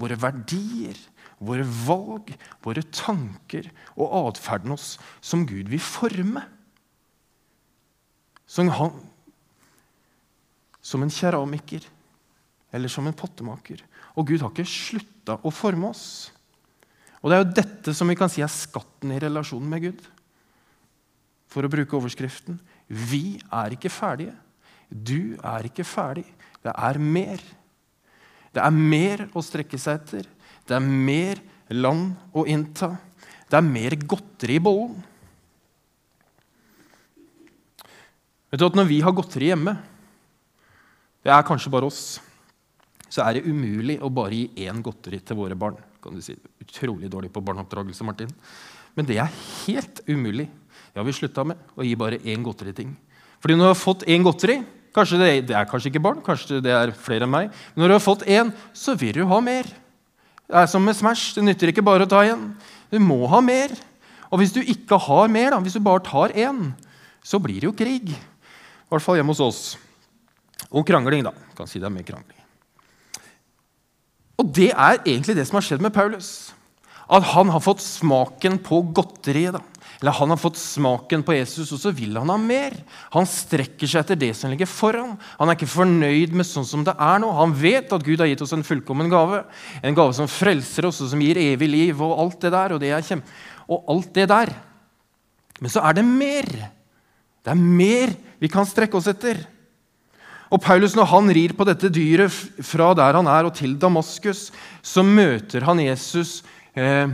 våre 0.00 0.18
verdier, 0.18 0.98
våre 1.42 1.66
valg, 1.66 2.30
våre 2.62 2.82
tanker 2.94 3.68
og 3.96 4.14
atferden 4.28 4.74
oss 4.74 4.96
som 5.22 5.46
Gud 5.46 5.70
vil 5.72 5.82
forme. 5.82 6.44
Som, 8.46 8.68
han, 8.74 8.98
som 10.84 11.02
en 11.02 11.12
keramiker 11.14 11.86
eller 12.72 12.90
som 12.90 13.06
en 13.06 13.16
pottemaker. 13.16 13.82
Og 14.16 14.26
Gud 14.28 14.42
har 14.42 14.52
ikke 14.52 14.68
slutta 14.68 15.38
å 15.44 15.52
forme 15.54 15.90
oss. 15.92 16.32
Og 17.22 17.30
Det 17.30 17.36
er 17.36 17.42
jo 17.42 17.54
dette 17.60 17.94
som 17.94 18.08
vi 18.10 18.18
kan 18.18 18.30
si 18.32 18.42
er 18.42 18.50
skatten 18.50 19.12
i 19.14 19.20
relasjonen 19.22 19.68
med 19.70 19.84
Gud. 19.84 20.00
For 21.52 21.64
å 21.64 21.70
bruke 21.70 21.98
overskriften 21.98 22.58
vi 22.92 23.38
er 23.52 23.76
ikke 23.76 23.92
ferdige. 23.92 24.34
Du 24.88 25.38
er 25.38 25.68
ikke 25.68 25.86
ferdig. 25.86 26.26
Det 26.64 26.72
er 26.72 26.98
mer. 27.00 27.40
Det 28.52 28.60
er 28.60 28.74
mer 28.74 29.24
å 29.32 29.44
strekke 29.44 29.78
seg 29.80 30.00
etter. 30.00 30.26
Det 30.68 30.76
er 30.76 30.84
mer 30.84 31.40
land 31.72 32.36
å 32.36 32.44
innta. 32.48 32.90
Det 33.48 33.56
er 33.56 33.64
mer 33.64 33.96
godteri 33.96 34.58
i 34.58 34.64
bollen. 34.64 34.98
Vet 38.52 38.60
du 38.60 38.66
at 38.66 38.76
Når 38.76 38.90
vi 38.90 39.00
har 39.00 39.16
godteri 39.16 39.48
hjemme, 39.48 39.78
det 41.24 41.32
er 41.32 41.46
kanskje 41.46 41.70
bare 41.72 41.88
oss, 41.88 42.20
så 43.12 43.26
er 43.26 43.36
det 43.36 43.44
umulig 43.44 43.98
å 44.00 44.08
bare 44.12 44.38
gi 44.38 44.66
én 44.66 44.80
godteri 44.84 45.20
til 45.20 45.36
våre 45.36 45.56
barn. 45.58 45.76
kan 46.02 46.14
du 46.16 46.22
si. 46.24 46.34
Utrolig 46.64 47.10
dårlig 47.10 47.30
på 47.32 47.42
barneoppdragelse, 47.44 48.04
Martin. 48.04 48.30
Men 48.96 49.06
det 49.06 49.18
er 49.20 49.30
helt 49.66 50.00
umulig. 50.08 50.48
Har 50.96 51.04
vi 51.04 51.12
slutta 51.12 51.44
med. 51.44 51.60
Å 51.76 51.84
gi 51.84 51.94
bare 51.96 52.18
én 52.24 52.42
godteriting. 52.42 52.96
Fordi 53.40 53.54
når 53.54 53.68
du 53.68 53.70
har 53.70 53.78
fått 53.78 54.06
én 54.08 54.24
godteri 54.24 54.62
kanskje 54.92 55.18
det, 55.20 55.28
det, 55.48 55.54
er 55.56 55.68
kanskje 55.68 55.88
ikke 55.88 56.02
barn, 56.04 56.20
kanskje 56.24 56.60
det 56.64 56.72
er 56.74 56.92
flere 56.92 57.24
enn 57.24 57.32
meg. 57.32 57.52
Men 57.72 57.84
når 57.84 57.92
du 57.92 57.96
har 57.96 58.04
fått 58.04 58.26
én, 58.28 58.52
så 58.76 58.96
vil 58.98 59.22
du 59.22 59.24
ha 59.28 59.40
mer. 59.44 59.68
Det 60.48 60.58
er 60.58 60.68
som 60.68 60.84
med 60.84 60.96
Smash. 60.96 61.36
Det 61.36 61.44
nytter 61.44 61.72
ikke 61.72 61.84
bare 61.84 62.04
å 62.04 62.10
ta 62.10 62.24
én. 62.26 62.50
Du 62.92 62.98
må 63.00 63.22
ha 63.32 63.40
mer. 63.44 63.72
Og 64.32 64.40
hvis 64.40 64.52
du 64.56 64.60
ikke 64.60 64.98
har 65.00 65.32
mer, 65.32 65.52
da, 65.52 65.62
hvis 65.64 65.76
du 65.76 65.84
bare 65.84 66.04
tar 66.04 66.34
én, 66.36 66.72
så 67.24 67.40
blir 67.40 67.60
det 67.60 67.70
jo 67.70 67.76
krig. 67.76 68.12
I 68.12 68.92
hvert 68.92 69.04
fall 69.04 69.20
hjemme 69.20 69.36
hos 69.36 69.44
oss. 69.44 69.64
Og 70.72 70.84
krangling, 70.88 71.24
da. 71.28 71.36
Kan 71.56 71.68
si 71.68 71.80
det 71.80 71.88
er 71.88 71.94
mer 71.94 72.08
krangling. 72.08 72.41
Og 74.42 74.50
det 74.50 74.72
er 74.72 74.98
egentlig 75.04 75.36
det 75.38 75.46
som 75.46 75.60
har 75.60 75.66
skjedd 75.66 75.84
med 75.84 75.94
Paulus. 75.94 76.50
At 77.12 77.22
han 77.34 77.50
har 77.52 77.62
fått 77.62 77.82
smaken 77.84 78.58
på 78.64 78.80
godteriet. 78.94 79.54
da. 79.54 79.62
Eller 80.00 80.16
han 80.16 80.32
har 80.34 80.40
fått 80.40 80.58
smaken 80.58 81.22
på 81.22 81.36
Jesus, 81.36 81.70
og 81.70 81.78
så 81.78 81.92
vil 81.94 82.16
han 82.18 82.30
ha 82.32 82.36
mer. 82.40 82.74
Han 83.14 83.28
strekker 83.28 83.86
seg 83.86 84.00
etter 84.02 84.18
det 84.18 84.32
som 84.34 84.50
ligger 84.50 84.66
foran. 84.66 85.12
Han 85.38 85.50
er 85.50 85.54
ikke 85.54 85.70
fornøyd 85.70 86.34
med 86.34 86.48
sånn 86.48 86.66
som 86.66 86.82
det 86.82 86.96
er 86.98 87.22
nå. 87.22 87.30
Han 87.36 87.54
vet 87.54 87.92
at 87.94 88.02
Gud 88.02 88.18
har 88.18 88.30
gitt 88.32 88.42
oss 88.42 88.54
en 88.56 88.66
fullkommen 88.66 89.12
gave. 89.12 89.44
En 89.78 89.94
gave 89.94 90.16
som 90.18 90.26
frelser 90.26 90.88
oss, 90.88 90.98
og 91.04 91.12
som 91.12 91.22
gir 91.22 91.38
evig 91.38 91.70
liv, 91.70 92.02
og 92.02 92.18
alt 92.18 92.42
det 92.42 92.50
der. 92.56 92.74
Og 92.74 92.82
det 92.82 92.90
er. 92.96 93.22
Og 93.70 93.94
alt 93.94 94.10
det 94.18 94.26
der. 94.32 94.54
Men 95.62 95.70
så 95.70 95.84
er 95.86 96.00
det 96.00 96.06
mer. 96.08 96.50
Det 97.42 97.54
er 97.54 97.62
mer 97.62 98.16
vi 98.42 98.50
kan 98.50 98.66
strekke 98.66 98.98
oss 98.98 99.06
etter. 99.12 99.38
Og 100.52 100.60
Paulus, 100.60 100.94
Når 100.94 101.08
han 101.08 101.32
rir 101.32 101.54
på 101.56 101.64
dette 101.64 101.88
dyret 101.88 102.32
fra 102.64 102.92
der 102.94 103.16
han 103.16 103.28
er, 103.30 103.48
og 103.48 103.54
til 103.56 103.78
Damaskus, 103.80 104.50
så 104.82 105.02
møter 105.02 105.64
han 105.64 105.80
Jesus 105.80 106.42
eh, 106.76 107.08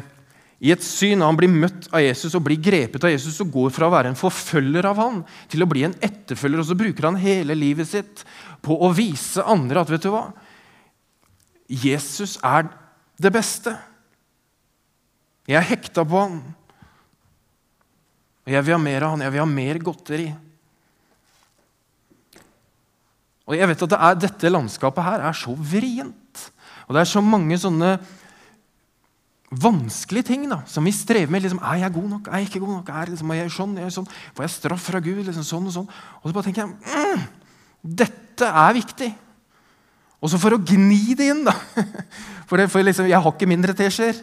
i 0.58 0.72
et 0.74 0.82
syn. 0.82 1.22
Han 1.22 1.38
blir 1.38 1.52
møtt 1.52 1.86
av 1.94 2.02
Jesus 2.02 2.34
og 2.34 2.42
blir 2.48 2.58
grepet 2.58 3.04
av 3.04 3.14
Jesus 3.14 3.38
og 3.44 3.52
går 3.54 3.70
fra 3.74 3.86
å 3.86 3.94
være 3.94 4.10
en 4.10 4.18
forfølger 4.18 4.90
av 4.90 4.98
han 4.98 5.22
til 5.50 5.62
å 5.62 5.70
bli 5.70 5.86
en 5.86 5.94
etterfølger. 6.02 6.64
Og 6.64 6.66
så 6.66 6.78
bruker 6.78 7.06
han 7.06 7.20
hele 7.22 7.54
livet 7.54 7.90
sitt 7.92 8.24
på 8.64 8.74
å 8.74 8.90
vise 8.96 9.46
andre 9.46 9.84
at 9.84 9.94
vet 9.94 10.02
du 10.02 10.10
hva? 10.10 10.26
Jesus 11.68 12.40
er 12.42 12.66
det 13.22 13.32
beste. 13.34 13.76
Jeg 15.46 15.60
er 15.60 15.70
hekta 15.70 16.02
på 16.02 16.26
han. 16.26 16.40
Jeg 18.48 18.64
vil 18.64 18.74
ha 18.74 18.82
mer 18.82 19.04
av 19.04 19.14
han. 19.14 19.24
Jeg 19.28 19.36
vil 19.36 19.44
ha 19.44 19.50
mer 19.52 19.82
godteri. 19.84 20.28
Og 23.48 23.56
jeg 23.56 23.68
vet 23.70 23.82
at 23.86 23.92
det 23.94 23.98
er, 23.98 24.22
Dette 24.26 24.52
landskapet 24.52 25.06
her 25.06 25.24
er 25.24 25.36
så 25.36 25.54
vrient. 25.56 26.48
Og 26.86 26.96
det 26.96 27.02
er 27.02 27.10
så 27.10 27.22
mange 27.24 27.56
sånne 27.60 27.96
vanskelige 29.48 30.28
ting 30.28 30.44
da, 30.50 30.60
som 30.68 30.84
vi 30.84 30.92
strever 30.92 31.32
med. 31.32 31.44
Liksom, 31.44 31.60
er 31.64 31.80
jeg 31.82 31.94
god 31.94 32.08
nok? 32.12 32.28
Er 32.28 32.42
jeg 32.42 32.50
ikke 32.50 32.60
god 32.64 32.74
nok? 32.74 32.90
Er, 32.92 33.12
liksom, 33.14 33.32
er 33.32 33.40
jeg 33.40 33.54
sånn? 33.54 33.76
Er 33.78 33.86
jeg 33.86 33.96
sånn? 33.96 34.10
Får 34.36 34.44
jeg 34.44 34.54
straff 34.54 34.88
fra 34.90 35.00
Gud? 35.04 35.22
Liksom, 35.24 35.46
sånn 35.48 35.70
Og 35.70 35.76
sånn. 35.78 35.88
Og 36.20 36.28
så 36.28 36.36
bare 36.36 36.48
tenker 36.50 36.66
jeg 36.66 36.74
mm, 36.76 37.24
dette 37.98 38.52
er 38.64 38.76
viktig. 38.76 39.10
Og 40.18 40.32
så 40.32 40.40
for 40.42 40.56
å 40.56 40.60
gni 40.60 41.14
det 41.16 41.30
inn, 41.32 41.44
da 41.46 41.54
For, 42.48 42.56
det, 42.56 42.70
for 42.72 42.80
liksom, 42.80 43.08
jeg 43.10 43.20
har 43.20 43.34
ikke 43.34 43.48
mindre 43.48 43.74
teskjeer. 43.76 44.16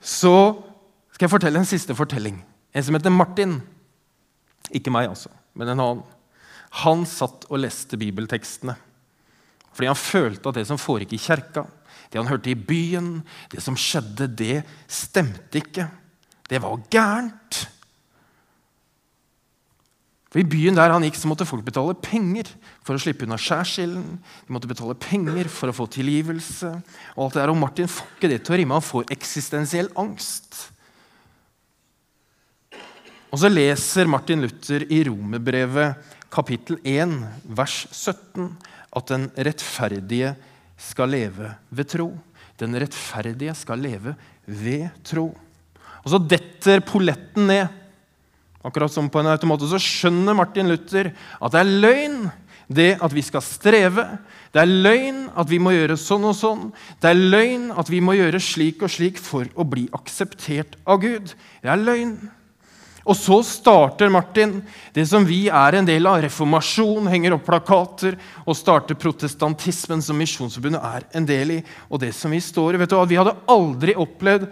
Så 0.00 0.32
skal 1.12 1.26
jeg 1.26 1.32
fortelle 1.32 1.60
en 1.60 1.68
siste 1.68 1.92
fortelling. 1.96 2.38
En 2.72 2.84
som 2.86 2.96
heter 2.96 3.12
Martin. 3.12 3.58
Ikke 4.72 4.92
meg, 4.94 5.10
altså, 5.12 5.28
men 5.52 5.68
en 5.68 5.82
annen. 5.84 6.00
Han 6.84 7.02
satt 7.08 7.48
og 7.50 7.60
leste 7.64 7.98
bibeltekstene 8.00 8.76
fordi 9.70 9.86
han 9.86 9.96
følte 9.96 10.50
at 10.50 10.56
det 10.58 10.64
som 10.68 10.80
foregikk 10.82 11.14
i 11.14 11.22
kjerka, 11.22 11.62
det 12.10 12.18
han 12.18 12.28
hørte 12.28 12.50
i 12.50 12.58
byen, 12.58 13.20
det 13.52 13.62
som 13.62 13.76
skjedde, 13.78 14.26
det 14.34 14.56
stemte 14.90 15.60
ikke. 15.62 15.86
Det 16.50 16.58
var 16.60 16.82
gærent. 16.90 17.60
For 20.30 20.42
I 20.42 20.46
byen 20.46 20.76
der 20.78 20.92
han 20.94 21.06
gikk, 21.06 21.16
så 21.18 21.30
måtte 21.30 21.46
folk 21.46 21.64
betale 21.66 21.94
penger 21.98 22.50
for 22.86 22.94
å 22.94 23.02
slippe 23.02 23.26
unna 23.26 23.38
skjærsilden. 23.38 24.18
De 24.46 24.54
måtte 24.54 24.70
betale 24.70 24.98
penger 24.98 25.50
for 25.50 25.70
å 25.70 25.74
få 25.74 25.88
tilgivelse. 25.90 26.70
Og 27.16 27.24
alt 27.24 27.38
det 27.38 27.42
der. 27.42 27.54
Og 27.54 27.58
Martin 27.58 27.90
får 27.90 28.12
ikke 28.14 28.30
det 28.30 28.42
til 28.42 28.54
å 28.54 28.60
rimme. 28.60 28.78
Han 28.78 28.86
får 28.86 29.10
eksistensiell 29.14 29.90
angst. 29.98 30.60
Og 33.30 33.38
så 33.42 33.50
leser 33.50 34.10
Martin 34.10 34.42
Luther 34.42 34.86
i 34.90 35.02
Romerbrevet 35.06 36.18
kapittel 36.30 36.78
1, 36.86 37.16
vers 37.44 37.84
17, 37.90 38.48
at 38.96 39.10
den 39.10 39.28
rettferdige 39.36 40.34
skal 40.80 41.12
leve 41.12 41.52
ved 41.70 41.90
tro. 41.90 42.10
Den 42.60 42.76
rettferdige 42.78 43.54
skal 43.58 43.82
leve 43.82 44.14
ved 44.46 44.88
tro. 45.06 45.30
Og 46.04 46.12
så 46.12 46.20
detter 46.22 46.82
polletten 46.84 47.48
ned. 47.50 47.66
Akkurat 48.64 48.92
som 48.92 49.08
på 49.08 49.20
en 49.22 49.32
automat. 49.32 49.62
Og 49.64 49.72
så 49.72 49.80
skjønner 49.80 50.36
Martin 50.36 50.68
Luther 50.68 51.12
at 51.14 51.54
det 51.54 51.60
er 51.60 51.74
løgn 51.84 52.22
det 52.70 52.90
at 53.02 53.14
vi 53.14 53.22
skal 53.26 53.42
streve. 53.42 54.04
Det 54.54 54.62
er 54.62 54.70
løgn 54.70 55.24
at 55.38 55.48
vi 55.50 55.58
må 55.62 55.72
gjøre 55.74 55.98
sånn 55.98 56.28
og 56.30 56.36
sånn. 56.38 56.68
Det 57.02 57.10
er 57.10 57.18
løgn 57.18 57.70
at 57.74 57.90
vi 57.90 57.98
må 58.04 58.14
gjøre 58.14 58.40
slik 58.42 58.84
og 58.86 58.92
slik 58.94 59.18
for 59.18 59.48
å 59.58 59.66
bli 59.66 59.88
akseptert 59.96 60.78
av 60.86 61.02
Gud. 61.02 61.34
Det 61.64 61.72
er 61.72 61.82
løgn. 61.82 62.14
Og 63.08 63.16
så 63.16 63.38
starter 63.46 64.10
Martin 64.12 64.58
det 64.94 65.06
som 65.08 65.24
vi 65.24 65.46
er 65.48 65.78
en 65.78 65.88
del 65.88 66.08
av. 66.08 66.20
Reformasjon, 66.24 67.08
henger 67.08 67.36
opp 67.36 67.46
plakater 67.48 68.18
og 68.44 68.58
starter 68.58 68.98
protestantismen, 69.00 70.02
som 70.04 70.18
Misjonsforbundet 70.20 70.84
er 70.84 71.06
en 71.16 71.28
del 71.28 71.56
i. 71.56 71.62
Og 71.88 72.02
det 72.02 72.12
som 72.16 72.30
Vi 72.30 72.42
står 72.44 72.76
i. 72.76 72.82
Vet 72.82 72.92
du 72.92 72.98
hva? 72.98 73.08
Vi 73.08 73.18
hadde 73.20 73.38
aldri 73.50 73.96
opplevd 73.96 74.50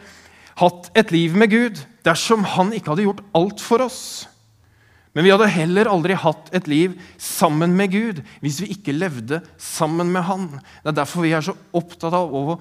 hatt 0.59 0.91
et 0.99 1.13
liv 1.15 1.37
med 1.39 1.53
Gud 1.53 1.79
dersom 2.07 2.43
han 2.57 2.73
ikke 2.75 2.95
hadde 2.95 3.07
gjort 3.07 3.23
alt 3.37 3.63
for 3.63 3.85
oss. 3.85 4.03
Men 5.15 5.25
vi 5.27 5.33
hadde 5.33 5.51
heller 5.51 5.89
aldri 5.91 6.17
hatt 6.19 6.51
et 6.55 6.69
liv 6.71 6.99
sammen 7.21 7.73
med 7.77 7.93
Gud 7.95 8.21
hvis 8.43 8.61
vi 8.63 8.73
ikke 8.75 8.97
levde 8.97 9.41
sammen 9.59 10.13
med 10.15 10.23
Han. 10.29 10.45
Det 10.83 10.93
er 10.93 11.01
derfor 11.01 11.25
vi 11.25 11.33
er 11.37 11.45
så 11.45 11.57
opptatt 11.75 12.15
av 12.15 12.35
å 12.35 12.59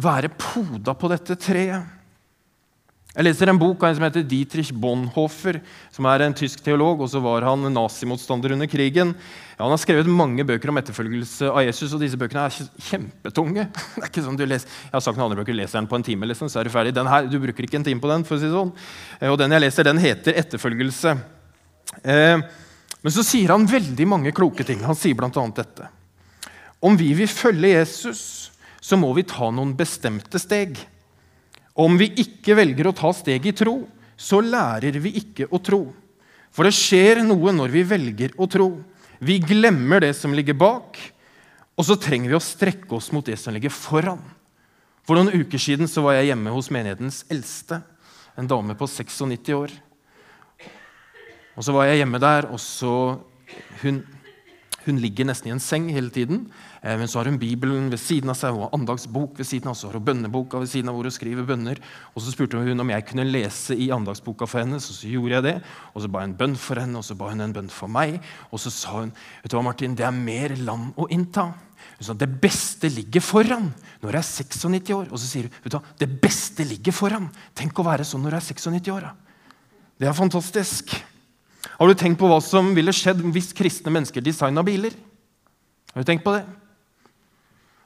være 0.00 0.32
poda 0.36 0.94
på 0.96 1.10
dette 1.12 1.36
treet. 1.40 1.99
Jeg 3.10 3.26
leser 3.26 3.50
en 3.50 3.58
bok 3.58 3.82
av 3.82 3.90
en 3.90 3.96
som 3.98 4.04
heter 4.06 4.22
Dietrich 4.22 4.68
Bonhoeffer, 4.70 5.56
som 5.90 6.06
er 6.06 6.22
en 6.22 6.34
tysk 6.36 6.60
teolog. 6.62 7.00
og 7.02 7.08
så 7.10 7.18
var 7.20 7.42
Han 7.42 7.66
nazimotstander 7.74 8.52
under 8.52 8.66
krigen. 8.70 9.16
Ja, 9.58 9.64
han 9.64 9.74
har 9.74 9.82
skrevet 9.82 10.06
mange 10.06 10.44
bøker 10.46 10.70
om 10.70 10.78
etterfølgelse 10.78 11.50
av 11.50 11.64
Jesus, 11.66 11.92
og 11.92 12.00
disse 12.00 12.16
bøkene 12.16 12.46
er 12.46 12.68
kjempetunge. 12.86 13.66
Det 13.96 14.04
er 14.04 14.08
ikke 14.12 14.22
sånn 14.22 14.38
du 14.38 14.46
leser, 14.46 14.68
Jeg 14.86 14.94
har 14.94 15.02
sagt 15.02 15.18
noen 15.18 15.26
andre 15.26 15.42
bøker, 15.42 15.58
leser 15.58 15.80
den 15.80 15.90
på 15.90 15.98
en 15.98 16.06
time, 16.06 16.28
liksom, 16.30 16.48
så 16.48 16.60
er 16.60 16.70
du 16.70 16.70
ferdig. 16.70 16.94
Den 16.94 17.10
her, 17.10 17.26
Du 17.26 17.38
bruker 17.42 17.66
ikke 17.66 17.80
en 17.82 17.84
time 17.84 18.00
på 18.00 18.12
den. 18.12 18.24
for 18.24 18.36
å 18.36 18.38
si 18.38 18.46
det 18.46 18.54
sånn. 18.54 18.72
Eh, 19.20 19.28
og 19.28 19.38
den 19.38 19.50
jeg 19.50 19.60
leser, 19.66 19.84
den 19.84 19.98
heter 19.98 20.32
'Etterfølgelse'. 20.32 21.18
Eh, 22.04 22.38
men 23.02 23.12
så 23.12 23.24
sier 23.24 23.48
han 23.48 23.66
veldig 23.66 24.06
mange 24.06 24.32
kloke 24.32 24.64
ting. 24.64 24.84
Han 24.84 24.94
sier 24.94 25.14
bl.a. 25.14 25.30
dette. 25.56 25.88
Om 26.80 26.96
vi 26.96 27.12
vil 27.12 27.28
følge 27.28 27.74
Jesus, 27.74 28.50
så 28.80 28.96
må 28.96 29.12
vi 29.16 29.26
ta 29.28 29.50
noen 29.50 29.74
bestemte 29.76 30.38
steg. 30.38 30.78
Om 31.80 31.96
vi 32.00 32.10
ikke 32.20 32.56
velger 32.58 32.90
å 32.90 32.96
ta 32.96 33.12
steg 33.16 33.46
i 33.48 33.54
tro, 33.56 33.82
så 34.20 34.42
lærer 34.44 34.98
vi 35.00 35.14
ikke 35.22 35.48
å 35.48 35.60
tro. 35.64 35.84
For 36.52 36.66
det 36.66 36.74
skjer 36.76 37.22
noe 37.24 37.54
når 37.54 37.72
vi 37.72 37.84
velger 37.86 38.34
å 38.36 38.48
tro. 38.50 38.68
Vi 39.20 39.38
glemmer 39.40 40.02
det 40.04 40.12
som 40.18 40.34
ligger 40.36 40.58
bak, 40.58 40.98
og 41.78 41.86
så 41.86 41.96
trenger 41.96 42.32
vi 42.32 42.36
å 42.36 42.44
strekke 42.44 42.92
oss 42.98 43.08
mot 43.14 43.24
det 43.24 43.38
som 43.40 43.54
ligger 43.56 43.72
foran. 43.72 44.20
For 45.06 45.16
noen 45.16 45.32
uker 45.32 45.60
siden 45.60 45.88
så 45.88 46.04
var 46.04 46.18
jeg 46.18 46.30
hjemme 46.30 46.52
hos 46.52 46.68
menighetens 46.72 47.22
eldste, 47.32 47.80
en 48.36 48.48
dame 48.50 48.76
på 48.76 48.88
96 48.88 49.52
år. 49.56 49.72
Og 51.56 51.64
så 51.64 51.74
var 51.74 51.88
jeg 51.88 52.02
hjemme 52.02 52.20
der, 52.22 52.50
og 52.52 52.60
så 52.62 52.94
Hun, 53.80 53.96
hun 54.86 55.00
ligger 55.00 55.26
nesten 55.28 55.50
i 55.50 55.52
en 55.54 55.60
seng 55.60 55.88
hele 55.92 56.10
tiden. 56.12 56.46
Eh, 56.80 56.96
men 56.96 57.08
så 57.08 57.20
har 57.20 57.28
hun 57.28 57.38
Bibelen 57.40 57.90
ved 57.92 58.00
siden 58.00 58.32
av 58.32 58.38
seg, 58.38 58.56
og 58.56 58.72
andagsbok 58.76 59.38
ved 59.38 59.48
siden 59.48 59.68
av 59.68 59.76
har 59.76 59.98
hun 59.98 60.06
bønneboka 60.06 60.60
ved 60.62 60.70
siden 60.72 60.88
av 60.88 60.96
hvor 60.96 61.08
hun 61.08 61.14
skriver 61.14 61.48
bønner. 61.48 61.80
Og 62.14 62.22
Så 62.24 62.32
spurte 62.32 62.56
hun 62.56 62.80
om 62.80 62.92
jeg 62.92 63.06
kunne 63.08 63.28
lese 63.28 63.76
i 63.76 63.90
andagsboka 63.92 64.48
for 64.48 64.62
henne, 64.62 64.80
så, 64.80 64.96
så 64.96 65.10
gjorde 65.10 65.36
jeg 65.36 65.46
det. 65.48 65.56
Og 65.94 66.02
Så 66.02 66.08
ba 66.08 66.22
jeg 66.22 66.30
en 66.30 66.38
bønn 66.38 66.56
for 66.56 66.80
henne, 66.80 66.96
og 66.96 67.04
så 67.04 67.16
ba 67.18 67.28
hun 67.32 67.44
en 67.44 67.56
bønn 67.56 67.68
for 67.68 67.92
meg. 67.92 68.20
Og 68.50 68.62
så 68.62 68.72
sa 68.72 68.96
hun 69.02 69.12
vet 69.42 69.50
du 69.50 69.58
hva 69.58 69.66
Martin, 69.68 69.98
det 69.98 70.06
er 70.08 70.16
mer 70.16 70.56
land 70.56 70.96
å 70.96 71.08
innta. 71.12 71.50
Hun 72.00 72.06
sa 72.06 72.16
det 72.16 72.30
beste 72.40 72.88
ligger 72.88 73.20
foran 73.24 73.70
når 74.00 74.16
jeg 74.16 74.22
er 74.22 74.28
96 74.48 74.94
år. 74.96 75.12
Og 75.12 75.20
så 75.20 75.28
sier 75.28 75.48
hun 75.50 75.60
vet 75.60 75.74
du 75.74 75.76
hva, 75.76 75.84
det 76.00 76.08
beste 76.22 76.64
ligger 76.64 76.96
foran. 76.96 77.28
Tenk 77.52 77.76
å 77.76 77.84
være 77.84 78.08
sånn 78.08 78.24
når 78.24 78.38
du 78.38 78.40
er 78.40 78.48
96 78.48 78.92
år. 78.96 79.10
Da. 79.10 79.56
Det 80.00 80.08
er 80.08 80.16
fantastisk. 80.16 80.96
Har 81.68 81.88
du 81.88 81.96
tenkt 81.98 82.20
på 82.20 82.28
hva 82.30 82.38
som 82.44 82.72
ville 82.76 82.94
skjedd 82.94 83.20
hvis 83.34 83.52
kristne 83.56 83.92
mennesker 83.92 84.24
designa 84.24 84.64
biler? 84.64 84.94
Har 85.92 86.02
du 86.04 86.08
tenkt 86.08 86.24
på 86.24 86.34
det? 86.36 86.44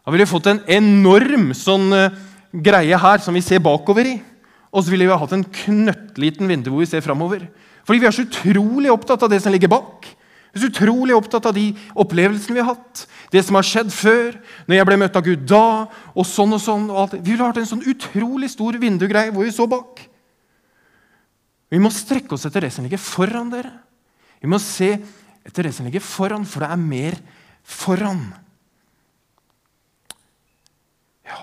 Da 0.04 0.12
ville 0.12 0.26
vi 0.26 0.34
fått 0.34 0.50
en 0.52 0.62
enorm 0.68 1.52
sånn 1.56 1.88
uh, 1.94 2.16
greie 2.52 2.98
her 3.00 3.22
som 3.24 3.34
vi 3.34 3.42
ser 3.44 3.62
bakover 3.64 4.10
i. 4.10 4.18
Og 4.74 4.82
så 4.82 4.92
ville 4.92 5.06
vi 5.06 5.16
hatt 5.22 5.32
en 5.36 5.46
knøttliten 5.62 6.50
vindu 6.50 6.72
hvor 6.72 6.82
vi 6.82 6.90
ser 6.90 7.04
framover. 7.04 7.46
Fordi 7.86 8.02
vi 8.02 8.08
er 8.08 8.14
så 8.14 8.26
utrolig 8.26 8.92
opptatt 8.92 9.22
av 9.24 9.32
det 9.32 9.40
som 9.42 9.54
ligger 9.54 9.72
bak. 9.72 10.06
Vi 10.54 10.60
er 10.60 10.64
så 10.64 10.70
utrolig 10.70 11.14
opptatt 11.16 11.46
av 11.50 11.54
de 11.56 11.68
opplevelsene 11.98 12.54
vi 12.56 12.62
har 12.62 12.76
hatt, 12.76 13.04
det 13.34 13.42
som 13.42 13.56
har 13.58 13.66
skjedd 13.66 13.90
før, 13.90 14.36
når 14.68 14.76
jeg 14.76 14.86
ble 14.86 14.98
møtt 15.02 15.16
av 15.18 15.24
Gud 15.26 15.40
da, 15.50 15.66
og 16.14 16.26
sånn 16.28 16.54
og 16.54 16.62
sånn. 16.62 16.84
og. 16.92 17.16
Vi 17.16 17.32
ville 17.32 17.48
hatt 17.48 17.58
en 17.58 17.72
sånn 17.72 17.86
utrolig 17.90 18.52
stor 18.52 18.78
vindugreie 18.78 19.34
hvor 19.34 19.48
vi 19.48 19.54
så 19.54 19.66
bak. 19.70 20.04
Vi 21.74 21.80
må 21.82 21.90
strekke 21.90 22.36
oss 22.36 22.46
etter 22.46 22.66
det 22.66 22.70
som 22.74 22.86
ligger 22.86 23.02
foran 23.02 23.50
dere. 23.50 23.72
Vi 24.38 24.50
må 24.50 24.60
se 24.62 24.92
etter 25.44 25.66
det 25.66 25.72
som 25.74 25.88
ligger 25.88 26.04
foran, 26.04 26.46
for 26.46 26.62
det 26.62 26.70
er 26.70 26.80
mer 26.80 27.18
foran. 27.66 28.22
Ja 31.26 31.40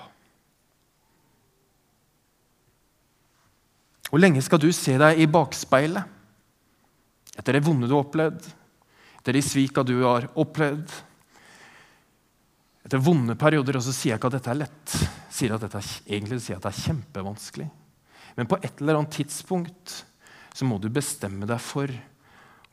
Hvor 4.08 4.24
lenge 4.24 4.44
skal 4.46 4.64
du 4.64 4.70
se 4.76 4.96
deg 5.02 5.20
i 5.20 5.30
bakspeilet 5.32 6.18
etter 7.40 7.56
det 7.56 7.64
vonde 7.66 7.88
du 7.88 7.96
har 7.96 8.06
opplevd? 8.06 8.50
etter 9.22 9.38
de 9.38 9.42
svika 9.46 9.84
du 9.86 10.00
har 10.02 10.26
opplevd. 10.34 10.90
Etter 12.82 13.02
vonde 13.06 13.36
perioder. 13.38 13.78
Og 13.78 13.84
så 13.86 13.94
sier 13.94 14.16
jeg 14.16 14.20
ikke 14.20 14.32
at 14.32 14.38
dette 14.40 14.50
er 14.50 14.62
lett. 14.64 14.96
Sier 15.30 15.54
at 15.54 15.62
dette 15.62 15.78
er, 15.78 15.90
egentlig 16.10 16.40
sier 16.42 16.56
jeg 16.56 16.62
at 16.62 16.66
det 16.66 16.72
er 16.72 16.86
kjempevanskelig. 16.88 17.68
Men 18.40 18.50
på 18.50 18.58
et 18.58 18.82
eller 18.82 18.98
annet 18.98 19.14
tidspunkt 19.14 20.00
så 20.54 20.68
må 20.68 20.78
du 20.82 20.90
bestemme 20.92 21.48
deg 21.50 21.62
for 21.64 21.92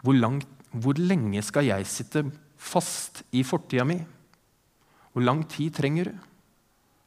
hvor, 0.02 0.16
langt, 0.16 0.48
hvor 0.72 0.98
lenge 0.98 1.42
skal 1.46 1.68
jeg 1.68 1.86
sitte 1.88 2.24
fast 2.58 3.22
i 3.32 3.44
fortida 3.46 3.86
mi. 3.86 4.00
Hvor 5.12 5.24
lang 5.24 5.44
tid 5.50 5.76
trenger 5.78 6.10
du? 6.10 6.18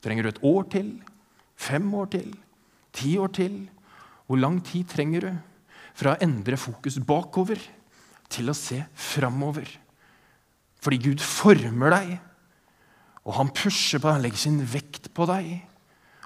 Trenger 0.02 0.26
du 0.26 0.32
et 0.32 0.44
år 0.48 0.66
til? 0.72 0.96
Fem 1.60 1.92
år 1.94 2.10
til? 2.16 2.32
Ti 2.96 3.18
år 3.22 3.36
til? 3.36 3.62
Hvor 4.28 4.40
lang 4.40 4.62
tid 4.66 4.88
trenger 4.90 5.28
du 5.28 5.32
fra 6.00 6.16
å 6.16 6.24
endre 6.24 6.58
fokus 6.60 6.98
bakover? 7.04 7.60
til 8.32 8.52
å 8.52 8.58
se 8.58 8.80
framover. 8.96 9.68
Fordi 10.82 11.00
Gud 11.04 11.24
former 11.24 11.94
deg, 11.94 12.16
og 13.22 13.36
han 13.38 13.54
pusher 13.54 14.02
på 14.02 14.08
deg, 14.08 14.18
han 14.18 14.26
legger 14.26 14.42
sin 14.42 14.64
vekt 14.66 15.12
på 15.14 15.28
deg. 15.30 15.54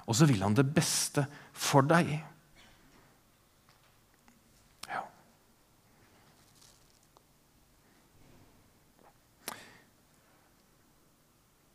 Og 0.06 0.16
så 0.16 0.28
vil 0.28 0.44
han 0.44 0.54
det 0.56 0.64
beste 0.70 1.26
for 1.52 1.84
deg. 1.84 2.14
Ja. 4.86 5.02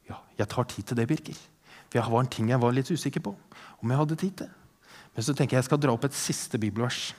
ja 0.09 0.21
jeg 0.41 0.51
tar 0.51 0.67
tid 0.69 0.87
til 0.89 0.99
det, 0.99 1.07
Birker. 1.09 1.39
For 1.91 1.99
jeg 1.99 2.13
var 2.13 2.23
en 2.23 2.31
ting 2.31 2.51
jeg 2.51 2.61
var 2.61 2.75
litt 2.75 2.91
usikker 2.91 3.23
på 3.23 3.35
om 3.81 3.91
jeg 3.91 3.99
hadde 3.99 4.19
tid 4.19 4.35
til. 4.43 4.51
Men 5.15 5.25
så 5.25 5.35
tenker 5.35 5.57
jeg 5.57 5.63
jeg 5.63 5.69
skal 5.69 5.81
dra 5.81 5.95
opp 5.95 6.05
et 6.07 6.15
siste 6.15 6.59
bibelvers. 6.61 7.11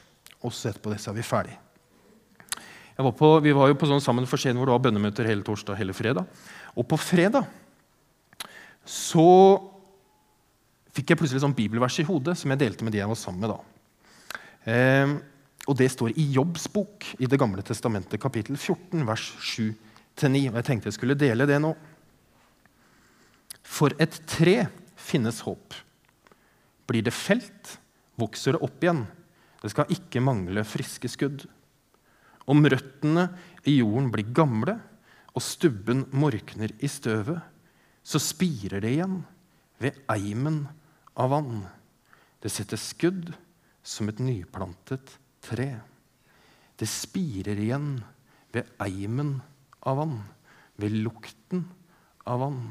Også 0.43 0.71
etterpå 0.71 0.93
det, 0.93 1.01
så 1.03 1.13
er 1.13 1.19
vi 1.19 1.27
ferdig. 1.27 1.59
Var 3.03 3.15
på, 3.19 3.29
vi 3.43 3.55
var 3.57 3.71
jo 3.71 3.77
på 3.79 3.89
sånn 3.89 4.03
sammen 4.05 4.29
for 4.29 4.39
sent 4.39 4.59
hvor 4.59 4.69
det 4.69 4.75
var 4.77 4.83
bønnemøter 4.85 5.27
hele 5.27 5.43
torsdag 5.47 5.79
hele 5.81 5.95
fredag. 5.97 6.29
Og 6.79 6.87
på 6.87 6.99
fredag 7.01 7.49
så 8.87 9.27
fikk 10.93 11.13
jeg 11.13 11.21
plutselig 11.21 11.43
sånn 11.43 11.57
bibelvers 11.57 11.99
i 12.03 12.07
hodet 12.07 12.37
som 12.39 12.53
jeg 12.53 12.61
delte 12.63 12.87
med 12.87 12.95
de 12.95 13.01
jeg 13.01 13.11
var 13.11 13.19
sammen 13.19 13.43
med 13.43 13.55
da. 13.55 13.59
Eh, 14.71 15.15
og 15.67 15.79
det 15.79 15.89
står 15.95 16.15
i 16.19 16.27
Jobbs 16.35 16.69
bok 16.73 17.07
i 17.19 17.29
Det 17.31 17.39
gamle 17.39 17.63
testamentet, 17.67 18.21
kapittel 18.21 18.57
14, 18.57 19.03
vers 19.07 19.29
7-9. 19.39 19.73
Og 20.51 20.59
jeg 20.59 20.67
tenkte 20.67 20.91
jeg 20.91 20.99
skulle 20.99 21.19
dele 21.19 21.47
det 21.49 21.59
nå. 21.63 21.73
For 23.73 23.95
et 24.03 24.19
tre 24.29 24.67
finnes 25.01 25.41
håp. 25.47 25.73
Blir 26.89 27.05
det 27.07 27.15
felt, 27.17 27.79
vokser 28.21 28.57
det 28.57 28.65
opp 28.67 28.85
igjen. 28.85 29.07
Det 29.63 29.71
skal 29.73 29.93
ikke 29.95 30.21
mangle 30.25 30.65
friske 30.69 31.09
skudd. 31.09 31.47
Om 32.51 32.67
røttene 32.67 33.29
i 33.65 33.79
jorden 33.79 34.11
blir 34.13 34.35
gamle 34.35 34.77
og 35.33 35.45
stubben 35.47 36.05
morkner 36.13 36.75
i 36.83 36.91
støvet, 36.91 37.41
så 38.03 38.19
spirer 38.21 38.83
det 38.83 38.97
igjen 38.97 39.21
ved 39.81 39.97
eimen 40.11 40.67
av 41.17 41.33
vann. 41.33 41.63
Det 42.43 42.51
setter 42.53 42.81
skudd 42.81 43.31
som 43.87 44.11
et 44.11 44.21
nyplantet 44.21 45.17
tre. 45.43 45.71
Det 46.77 46.91
spirer 46.91 47.59
igjen 47.63 47.95
ved 48.53 48.69
eimen 48.83 49.39
av 49.87 50.03
vann, 50.03 50.19
ved 50.77 50.99
lukten 51.07 51.69
av 52.27 52.43
vann. 52.43 52.65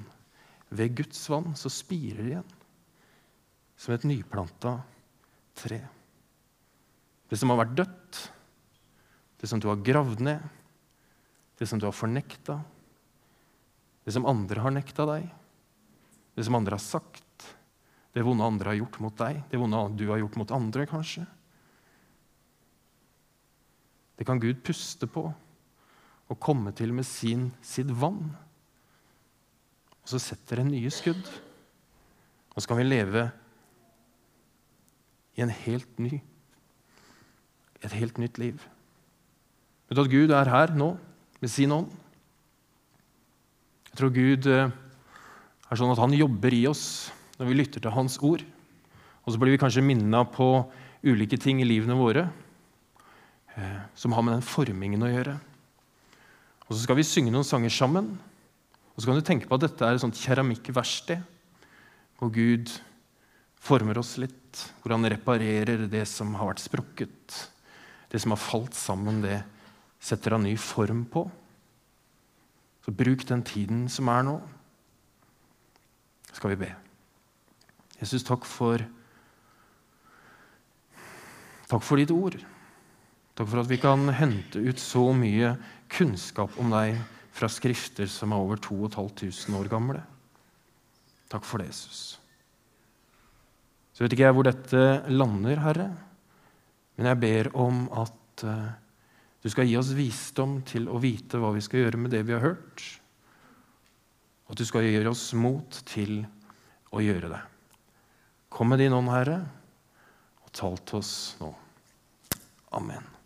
Ved 0.71 0.95
Guds 0.95 1.21
vann 1.29 1.51
så 1.60 1.71
spirer 1.71 2.21
det 2.21 2.31
igjen 2.31 2.57
som 3.81 3.95
et 3.95 4.05
nyplanta 4.05 4.75
tre. 5.57 5.79
Det 7.27 7.39
som 7.39 7.51
har 7.51 7.63
vært 7.63 7.77
dødt, 7.79 8.19
det 9.41 9.49
som 9.49 9.60
du 9.60 9.67
har 9.71 9.81
gravd 9.81 10.21
ned, 10.21 10.43
det 11.57 11.67
som 11.69 11.81
du 11.81 11.88
har 11.88 11.95
fornekta, 11.95 12.60
det 14.05 14.13
som 14.13 14.27
andre 14.29 14.62
har 14.63 14.73
nekta 14.73 15.05
deg, 15.10 15.27
det 16.38 16.45
som 16.45 16.57
andre 16.57 16.77
har 16.77 16.84
sagt, 16.84 17.47
det 18.13 18.23
vonde 18.25 18.45
andre 18.45 18.73
har 18.73 18.79
gjort 18.81 18.99
mot 19.03 19.17
deg, 19.17 19.41
det 19.51 19.60
vonde 19.60 19.81
du 19.99 20.07
har 20.12 20.21
gjort 20.21 20.38
mot 20.39 20.53
andre, 20.55 20.86
kanskje. 20.89 21.25
Det 24.19 24.27
kan 24.27 24.41
Gud 24.41 24.60
puste 24.62 25.07
på 25.10 25.25
og 26.31 26.39
komme 26.39 26.71
til 26.77 26.93
med 26.95 27.07
sin, 27.07 27.49
sitt 27.65 27.89
vann. 27.89 28.29
Og 30.12 30.17
så 30.19 30.34
setter 30.34 30.60
det 30.60 30.65
nye 30.67 30.89
skudd. 30.91 31.24
Og 32.52 32.60
så 32.60 32.67
kan 32.67 32.82
vi 32.82 32.84
leve 32.84 33.30
i 35.39 35.43
en 35.45 35.54
helt 35.56 36.00
ny, 36.04 36.17
et 37.80 37.93
helt 37.95 38.17
nytt 38.19 38.36
liv. 38.36 38.58
Vet 39.88 39.95
du 39.95 40.02
at 40.04 40.12
Gud 40.12 40.34
er 40.36 40.52
her 40.52 40.74
nå 40.76 40.89
med 41.39 41.52
sin 41.54 41.71
ånd? 41.71 41.93
Jeg 43.88 44.02
tror 44.02 44.12
Gud 44.12 44.50
eh, 44.52 44.74
er 45.71 45.80
sånn 45.80 45.93
at 45.93 46.02
han 46.04 46.17
jobber 46.17 46.58
i 46.60 46.65
oss 46.67 46.84
når 47.38 47.47
vi 47.47 47.56
lytter 47.62 47.86
til 47.86 47.95
Hans 47.95 48.17
ord. 48.19 48.43
Og 49.24 49.32
så 49.32 49.39
blir 49.39 49.56
vi 49.56 49.62
kanskje 49.62 49.86
minna 49.86 50.26
på 50.28 50.50
ulike 51.08 51.39
ting 51.39 51.63
i 51.63 51.69
livene 51.69 51.95
våre 51.95 52.26
eh, 53.56 53.80
som 53.95 54.12
har 54.12 54.28
med 54.28 54.36
den 54.36 54.43
formingen 54.43 55.08
å 55.08 55.13
gjøre. 55.13 55.38
Og 56.67 56.76
så 56.76 56.82
skal 56.84 57.00
vi 57.00 57.08
synge 57.08 57.32
noen 57.32 57.47
sanger 57.47 57.71
sammen. 57.71 58.12
Og 58.95 59.01
så 59.01 59.08
kan 59.08 59.19
du 59.19 59.25
tenke 59.25 59.47
på 59.49 59.58
at 59.58 59.65
dette 59.65 59.88
er 59.88 59.97
et 59.97 60.04
sånt 60.04 60.19
keramikkverksted 60.19 61.21
hvor 62.19 62.30
Gud 62.34 62.69
former 63.62 63.97
oss 64.01 64.15
litt, 64.21 64.60
hvor 64.82 64.93
han 64.93 65.08
reparerer 65.10 65.88
det 65.89 66.04
som 66.10 66.36
har 66.38 66.51
vært 66.51 66.63
sprukket, 66.63 67.38
det 68.12 68.21
som 68.21 68.34
har 68.36 68.41
falt 68.41 68.77
sammen, 68.77 69.21
det 69.23 69.39
setter 70.01 70.36
han 70.36 70.45
ny 70.45 70.56
form 70.60 71.06
på. 71.10 71.25
Så 72.86 72.93
bruk 72.97 73.25
den 73.30 73.43
tiden 73.45 73.86
som 73.89 74.10
er 74.10 74.25
nå. 74.25 74.39
Skal 76.34 76.54
vi 76.54 76.63
be. 76.63 76.71
Jesus, 78.01 78.25
takk 78.25 78.47
for 78.49 78.82
Takk 81.71 81.86
for 81.88 82.01
ditt 82.01 82.12
ord. 82.12 82.36
Takk 83.38 83.47
for 83.47 83.62
at 83.62 83.69
vi 83.69 83.77
kan 83.80 84.10
hente 84.12 84.60
ut 84.60 84.82
så 84.82 85.06
mye 85.15 85.54
kunnskap 85.93 86.58
om 86.60 86.73
deg 86.73 86.97
fra 87.32 87.50
skrifter 87.52 88.10
som 88.12 88.34
er 88.34 88.44
over 88.44 88.60
2500 88.62 89.60
år 89.60 89.70
gamle. 89.72 90.02
Takk 91.32 91.48
for 91.48 91.62
det, 91.62 91.72
Jesus. 91.72 92.02
Så 93.96 94.04
vet 94.04 94.15
ikke 94.15 94.28
jeg 94.28 94.36
hvor 94.36 94.48
dette 94.48 94.82
lander, 95.12 95.62
Herre, 95.63 95.89
men 96.98 97.08
jeg 97.08 97.22
ber 97.22 97.50
om 97.58 97.86
at 98.02 98.44
uh, 98.48 98.74
du 99.41 99.50
skal 99.50 99.70
gi 99.70 99.78
oss 99.80 99.94
visdom 99.98 100.60
til 100.67 100.89
å 100.91 101.00
vite 101.02 101.39
hva 101.41 101.54
vi 101.56 101.63
skal 101.63 101.86
gjøre 101.86 102.02
med 102.02 102.13
det 102.13 102.22
vi 102.28 102.36
har 102.36 102.44
hørt. 102.44 102.84
Og 104.46 104.54
at 104.54 104.62
du 104.62 104.67
skal 104.67 104.86
gjøre 104.86 105.13
oss 105.13 105.32
mot 105.39 105.82
til 105.89 106.20
å 106.91 107.02
gjøre 107.02 107.32
det. 107.32 107.41
Kom 108.52 108.74
med 108.74 108.84
din 108.84 108.94
ånd, 108.94 109.10
Herre, 109.13 109.39
og 110.44 110.52
tal 110.58 110.78
til 110.84 111.00
oss 111.00 111.15
nå. 111.39 111.54
Amen. 112.76 113.20